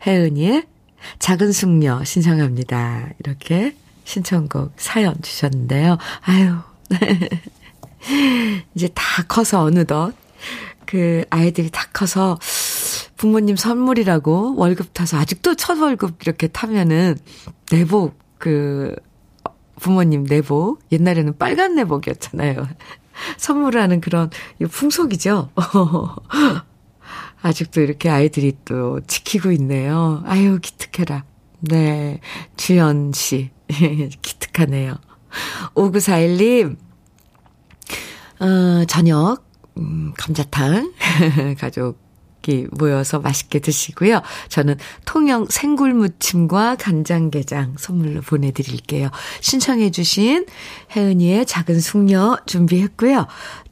혜은이의 0.06 0.64
작은 1.20 1.52
숙녀 1.52 2.04
신청합니다. 2.04 3.10
이렇게 3.20 3.74
신청곡 4.08 4.72
사연 4.78 5.20
주셨는데요. 5.20 5.98
아유. 6.22 6.56
이제 8.74 8.88
다 8.94 9.22
커서 9.28 9.62
어느덧 9.62 10.14
그 10.86 11.24
아이들이 11.28 11.68
다 11.70 11.86
커서 11.92 12.38
부모님 13.18 13.56
선물이라고 13.56 14.54
월급 14.56 14.94
타서 14.94 15.18
아직도 15.18 15.56
첫 15.56 15.78
월급 15.78 16.22
이렇게 16.22 16.48
타면은 16.48 17.18
내복 17.70 18.18
그 18.38 18.96
부모님 19.78 20.24
내복 20.24 20.80
옛날에는 20.90 21.36
빨간 21.36 21.74
내복이었잖아요. 21.74 22.66
선물하는 23.36 24.00
그런 24.00 24.30
풍속이죠. 24.70 25.50
아직도 27.42 27.82
이렇게 27.82 28.08
아이들이 28.08 28.56
또 28.64 29.00
지키고 29.06 29.52
있네요. 29.52 30.22
아유 30.24 30.58
기특해라. 30.62 31.24
네 31.60 32.20
주연 32.56 33.12
씨 33.12 33.50
기특하네요. 34.22 34.96
5941님 35.74 36.76
어, 38.40 38.84
저녁 38.86 39.44
음, 39.76 40.12
감자탕 40.16 40.92
가족 41.58 41.98
가족이 42.48 42.68
모여서 42.72 43.20
맛있게 43.20 43.58
드시고요. 43.58 44.22
저는 44.48 44.76
통영 45.04 45.46
생굴무침과 45.48 46.76
간장게장 46.76 47.74
선물로 47.78 48.22
보내드릴게요. 48.22 49.10
신청해 49.40 49.90
주신 49.90 50.46
혜은이의 50.96 51.46
작은 51.46 51.80
숙녀 51.80 52.38
준비했고요. 52.46 53.26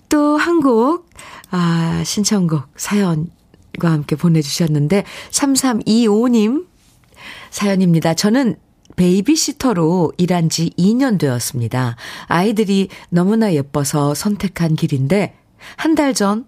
또 0.08 0.36
한 0.36 0.60
곡, 0.60 1.08
아, 1.50 2.02
신청곡 2.04 2.68
사연 2.76 3.28
과 3.78 3.90
함께 3.90 4.16
보내주셨는데 4.16 5.04
3325님 5.30 6.66
사연입니다. 7.50 8.14
저는 8.14 8.56
베이비시터로 8.96 10.12
일한 10.18 10.48
지 10.48 10.70
2년 10.78 11.18
되었습니다. 11.18 11.96
아이들이 12.26 12.88
너무나 13.10 13.52
예뻐서 13.54 14.14
선택한 14.14 14.74
길인데 14.74 15.36
한 15.76 15.94
달 15.94 16.12
전 16.14 16.44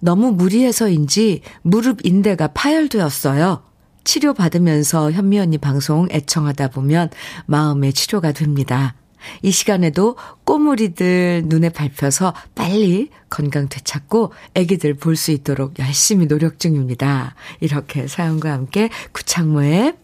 너무 0.00 0.32
무리해서인지 0.32 1.40
무릎 1.62 2.04
인대가 2.06 2.48
파열되었어요. 2.48 3.62
치료받으면서 4.04 5.12
현미 5.12 5.38
언니 5.38 5.58
방송 5.58 6.08
애청하다 6.10 6.68
보면 6.68 7.10
마음의 7.46 7.92
치료가 7.92 8.32
됩니다. 8.32 8.94
이 9.42 9.50
시간에도 9.50 10.16
꼬물이들 10.44 11.42
눈에 11.46 11.68
밟혀서 11.68 12.34
빨리 12.54 13.10
건강 13.28 13.68
되찾고 13.68 14.32
아기들 14.56 14.94
볼 14.94 15.16
수 15.16 15.30
있도록 15.32 15.78
열심히 15.78 16.26
노력 16.26 16.58
중입니다. 16.58 17.34
이렇게 17.60 18.06
사연과 18.06 18.52
함께 18.52 18.88
구창모의 19.12 19.96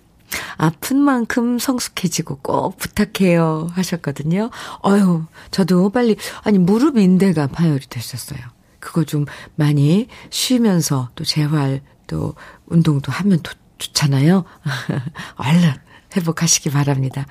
아픈 0.56 0.98
만큼 0.98 1.58
성숙해지고 1.58 2.38
꼭 2.42 2.76
부탁해요 2.78 3.68
하셨거든요. 3.72 4.50
어유 4.84 5.24
저도 5.50 5.90
빨리 5.90 6.16
아니 6.42 6.58
무릎 6.58 6.98
인대가 6.98 7.46
파열이 7.46 7.86
됐었어요. 7.88 8.40
그거 8.80 9.04
좀 9.04 9.26
많이 9.54 10.08
쉬면서 10.30 11.10
또 11.14 11.24
재활 11.24 11.80
또 12.06 12.34
운동도 12.66 13.10
하면 13.12 13.40
도, 13.42 13.52
좋잖아요. 13.78 14.44
얼른 15.36 15.74
회복하시기 16.16 16.70
바랍니다. 16.70 17.26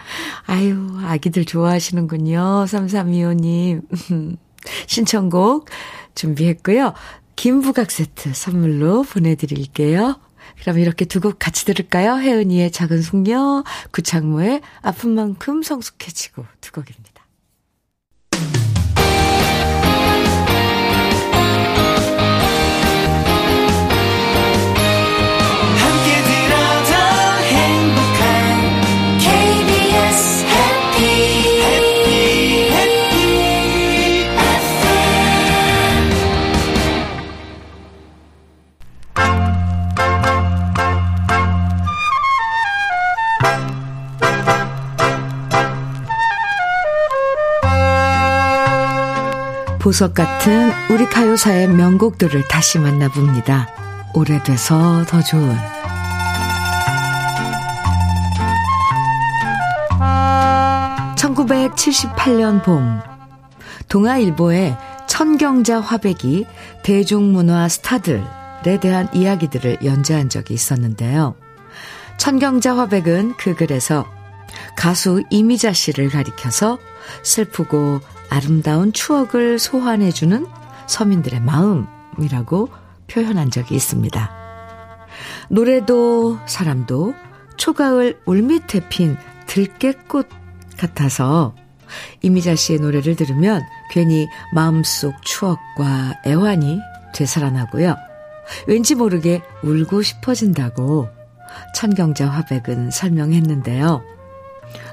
아유, 0.45 0.99
아기들 1.03 1.45
좋아하시는군요. 1.45 2.65
3325님. 2.65 4.37
신청곡 4.87 5.69
준비했고요. 6.13 6.93
김부각 7.35 7.91
세트 7.91 8.33
선물로 8.33 9.03
보내드릴게요. 9.03 10.19
그럼 10.61 10.79
이렇게 10.79 11.05
두 11.05 11.19
곡 11.19 11.37
같이 11.39 11.65
들을까요? 11.65 12.17
혜은이의 12.17 12.71
작은 12.71 13.01
숙녀, 13.01 13.63
구창모의 13.91 14.61
아픈 14.81 15.11
만큼 15.15 15.63
성숙해지고 15.63 16.45
두 16.61 16.71
곡입니다. 16.71 17.14
보석 49.95 50.13
같은 50.13 50.73
우리 50.91 51.05
가요사의 51.05 51.69
명곡들을 51.69 52.49
다시 52.49 52.79
만나봅니다. 52.79 53.69
오래돼서 54.13 55.05
더 55.05 55.21
좋은 55.21 55.55
1978년 61.15 62.61
봄 62.61 62.99
동아일보의 63.87 64.77
천경자 65.07 65.79
화백이 65.79 66.45
대중문화 66.83 67.69
스타들에 67.69 68.79
대한 68.81 69.07
이야기들을 69.13 69.77
연재한 69.85 70.27
적이 70.27 70.55
있었는데요. 70.55 71.35
천경자 72.17 72.75
화백은 72.75 73.35
그 73.37 73.55
글에서 73.55 74.05
가수 74.75 75.23
이미자 75.29 75.71
씨를 75.71 76.09
가리켜서 76.09 76.79
슬프고 77.23 78.01
아름다운 78.29 78.93
추억을 78.93 79.59
소환해주는 79.59 80.45
서민들의 80.87 81.41
마음이라고 81.41 82.69
표현한 83.07 83.51
적이 83.51 83.75
있습니다. 83.75 84.31
노래도 85.49 86.39
사람도 86.45 87.13
초가을 87.57 88.19
울 88.25 88.41
밑에 88.41 88.87
핀 88.89 89.17
들깨꽃 89.47 90.27
같아서 90.77 91.55
이미자 92.21 92.55
씨의 92.55 92.79
노래를 92.79 93.15
들으면 93.15 93.61
괜히 93.91 94.27
마음속 94.53 95.13
추억과 95.23 96.21
애환이 96.25 96.79
되살아나고요. 97.13 97.95
왠지 98.67 98.95
모르게 98.95 99.41
울고 99.63 100.01
싶어진다고 100.01 101.07
천경자 101.75 102.27
화백은 102.27 102.91
설명했는데요. 102.91 104.03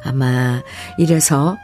아마 0.04 0.62
이래서 0.98 1.56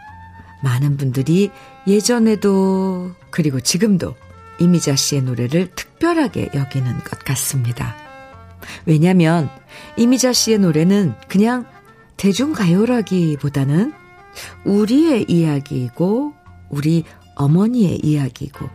많은 0.63 0.97
분들이 0.97 1.51
예전에도 1.87 3.13
그리고 3.31 3.61
지금도 3.61 4.15
이미자 4.61 4.97
씨의 4.97 5.23
노래를 5.23 5.71
특별하게 5.75 6.51
여기는 6.55 6.99
것 6.99 7.19
같습니다. 7.25 7.97
왜냐면 8.87 9.49
이미자 9.97 10.33
씨의 10.33 10.59
노래는 10.59 11.15
그냥 11.29 11.65
대중가요라기보다는 12.17 13.93
우리의 14.65 15.27
이야기이고 15.29 16.33
우리 16.71 17.05
어머니의 17.37 18.01
이야기고 18.05 18.69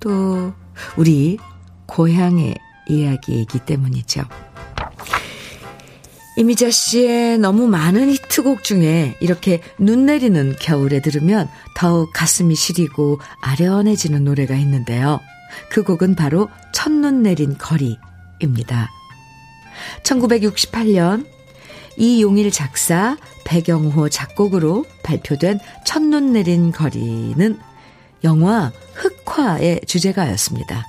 또 0.00 0.52
우리 0.96 1.38
고향의 1.86 2.56
이야기이기 2.88 3.60
때문이죠. 3.60 4.22
이미자 6.40 6.70
씨의 6.70 7.36
너무 7.36 7.66
많은 7.66 8.10
히트곡 8.10 8.64
중에 8.64 9.14
이렇게 9.20 9.60
눈 9.76 10.06
내리는 10.06 10.56
겨울에 10.58 11.02
들으면 11.02 11.50
더욱 11.76 12.14
가슴이 12.14 12.54
시리고 12.54 13.20
아련해지는 13.42 14.24
노래가 14.24 14.54
있는데요. 14.54 15.20
그 15.68 15.82
곡은 15.82 16.14
바로 16.14 16.48
첫눈 16.72 17.22
내린 17.22 17.58
거리입니다. 17.58 18.88
1968년 20.02 21.26
이용일 21.98 22.50
작사, 22.50 23.18
배경호 23.44 24.08
작곡으로 24.08 24.86
발표된 25.02 25.58
첫눈 25.84 26.32
내린 26.32 26.72
거리는 26.72 27.58
영화 28.24 28.72
흑화의 28.94 29.82
주제가였습니다. 29.86 30.86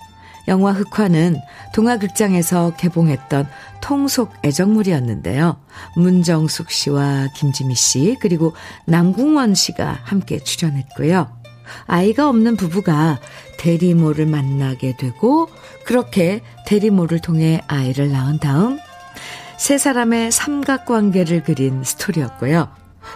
영화 0.52 0.74
흑화는 0.74 1.38
동화극장에서 1.74 2.76
개봉했던 2.76 3.48
통속 3.80 4.34
애정물이었는데요. 4.44 5.58
문정숙 5.96 6.70
씨와 6.72 7.30
김지미 7.38 7.74
씨 7.74 8.18
그리고 8.20 8.54
남궁원 8.86 9.56
씨가 9.56 10.00
함께 10.04 10.40
출연했고요. 10.40 11.32
아이가 11.88 12.28
없는 12.28 12.58
부부가 12.58 13.18
대리모를 13.58 14.26
만나게 14.26 14.98
되고 14.98 15.48
그렇게 15.86 16.42
대리모를 16.68 17.20
통해 17.20 17.62
아이를 17.68 18.12
낳은 18.12 18.40
다음 18.40 18.78
세 19.58 19.78
사람의 19.78 20.34
삼각관계를 20.34 21.44
그린 21.44 21.82
스토리였고요. 21.86 22.68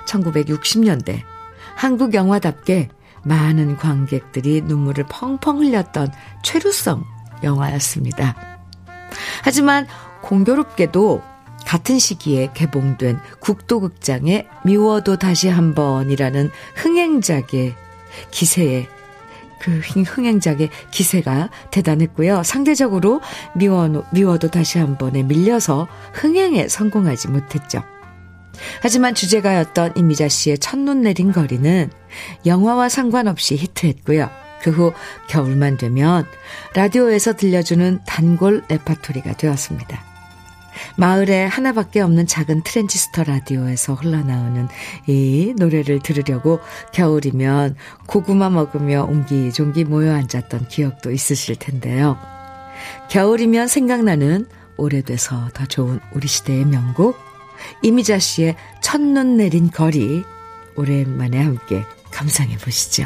1960년대 0.08 1.20
한국 1.76 2.14
영화답게 2.14 2.88
많은 3.26 3.76
관객들이 3.76 4.62
눈물을 4.62 5.06
펑펑 5.10 5.60
흘렸던 5.60 6.14
최루성 6.44 7.04
영화였습니다. 7.46 8.36
하지만 9.44 9.88
공교롭게도 10.22 11.22
같은 11.66 11.98
시기에 11.98 12.50
개봉된 12.54 13.20
국도극장의 13.40 14.48
미워도 14.66 15.18
다시 15.18 15.48
한 15.48 15.74
번이라는 15.74 16.50
흥행작의 16.76 17.74
기세에 18.32 18.88
그 19.60 19.80
흥행작의 19.80 20.70
기세가 20.92 21.50
대단했고요. 21.72 22.44
상대적으로 22.44 23.22
미워, 23.56 24.06
미워도 24.12 24.52
다시 24.52 24.78
한 24.78 24.98
번에 24.98 25.24
밀려서 25.24 25.88
흥행에 26.14 26.68
성공하지 26.68 27.30
못했죠. 27.30 27.82
하지만 28.82 29.16
주제가였던 29.16 29.94
이미자 29.96 30.28
씨의 30.28 30.60
첫눈 30.60 31.02
내린 31.02 31.32
거리는 31.32 31.90
영화와 32.46 32.90
상관없이 32.90 33.56
히트했고요. 33.56 34.45
그 34.66 34.72
후 34.72 34.94
겨울만 35.28 35.78
되면 35.78 36.26
라디오에서 36.74 37.34
들려주는 37.34 38.00
단골 38.08 38.64
레파토리가 38.68 39.34
되었습니다. 39.38 40.04
마을에 40.98 41.46
하나밖에 41.46 42.02
없는 42.02 42.26
작은 42.26 42.64
트랜지스터 42.64 43.26
라디오에서 43.26 43.94
흘러나오는 43.94 44.68
이 45.06 45.54
노래를 45.56 46.00
들으려고 46.00 46.60
겨울이면 46.94 47.76
고구마 48.08 48.50
먹으며 48.50 49.04
옹기종기 49.04 49.84
모여 49.84 50.14
앉았던 50.16 50.68
기억도 50.68 51.12
있으실 51.12 51.58
텐데요. 51.58 52.18
겨울이면 53.12 53.68
생각나는 53.68 54.48
오래돼서 54.78 55.50
더 55.54 55.66
좋은 55.66 56.00
우리 56.12 56.28
시대의 56.28 56.66
명곡 56.66 57.18
이미자 57.84 58.18
씨의 58.18 58.56
첫눈 58.82 59.38
내린 59.38 59.70
거리 59.70 60.24
오랜만에 60.76 61.42
함께 61.42 61.86
감상해 62.12 62.58
보시죠. 62.58 63.06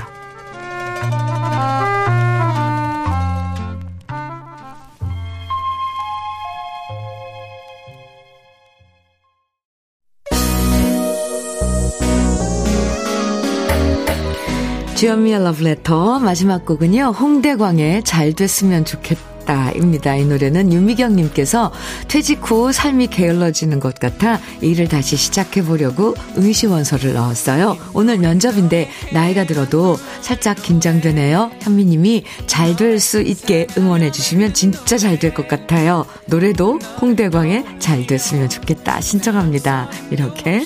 주현미의 14.99 15.41
러브레터 15.45 16.19
마지막 16.19 16.65
곡은요. 16.65 17.13
홍대광의 17.17 18.03
잘 18.03 18.33
됐으면 18.33 18.83
좋겠다 18.83 19.71
입니다. 19.71 20.13
이 20.13 20.25
노래는 20.25 20.73
유미경님께서 20.73 21.71
퇴직 22.09 22.39
후 22.43 22.73
삶이 22.73 23.07
게을러지는 23.07 23.79
것 23.79 23.95
같아 23.97 24.41
일을 24.59 24.89
다시 24.89 25.15
시작해보려고 25.15 26.15
응시원서를 26.37 27.13
넣었어요. 27.13 27.77
오늘 27.93 28.17
면접인데 28.17 28.89
나이가 29.13 29.45
들어도 29.45 29.95
살짝 30.19 30.61
긴장되네요. 30.61 31.51
현미님이 31.61 32.25
잘 32.45 32.75
될 32.75 32.99
수 32.99 33.21
있게 33.21 33.67
응원해 33.77 34.11
주시면 34.11 34.53
진짜 34.53 34.97
잘 34.97 35.17
될 35.17 35.33
것 35.33 35.47
같아요. 35.47 36.05
노래도 36.25 36.77
홍대광의 37.01 37.63
잘 37.79 38.05
됐으면 38.05 38.49
좋겠다 38.49 38.99
신청합니다. 38.99 39.89
이렇게 40.11 40.65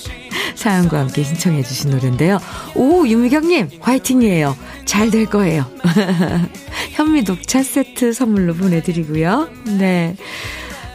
사연과 0.54 1.00
함께 1.00 1.22
신청해 1.22 1.62
주신 1.62 1.90
노래인데요. 1.90 2.38
오, 2.74 3.06
유미경님, 3.06 3.70
화이팅이에요. 3.80 4.56
잘 4.84 5.10
될 5.10 5.26
거예요. 5.26 5.66
현미 6.92 7.22
녹차 7.22 7.62
세트 7.62 8.12
선물로 8.12 8.54
보내드리고요. 8.54 9.48
네. 9.78 10.16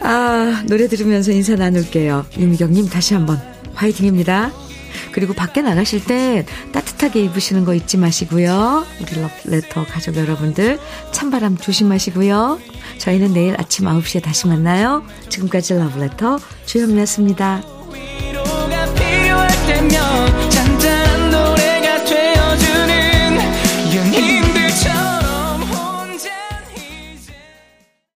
아, 0.02 0.64
노래 0.68 0.88
들으면서 0.88 1.32
인사 1.32 1.56
나눌게요. 1.56 2.26
유미경님, 2.38 2.90
다시 2.90 3.14
한번 3.14 3.40
화이팅입니다. 3.76 4.52
그리고 5.12 5.34
밖에 5.34 5.62
나가실 5.62 6.06
때 6.06 6.46
따뜻하게 6.72 7.22
입으시는 7.24 7.66
거 7.66 7.74
잊지 7.74 7.98
마시고요. 7.98 8.86
우리 9.02 9.22
러브레터 9.22 9.86
가족 9.86 10.16
여러분들 10.18 10.80
찬바람 11.12 11.58
조심하시고요. 11.58 12.60
저희는 13.00 13.34
내일 13.34 13.56
아침 13.60 13.86
9시에 13.86 14.22
다시 14.22 14.48
만나요. 14.48 15.04
지금까지 15.30 15.74
러브레터 15.76 16.40
주현미였습니다. 16.66 17.62
되면 19.88 20.29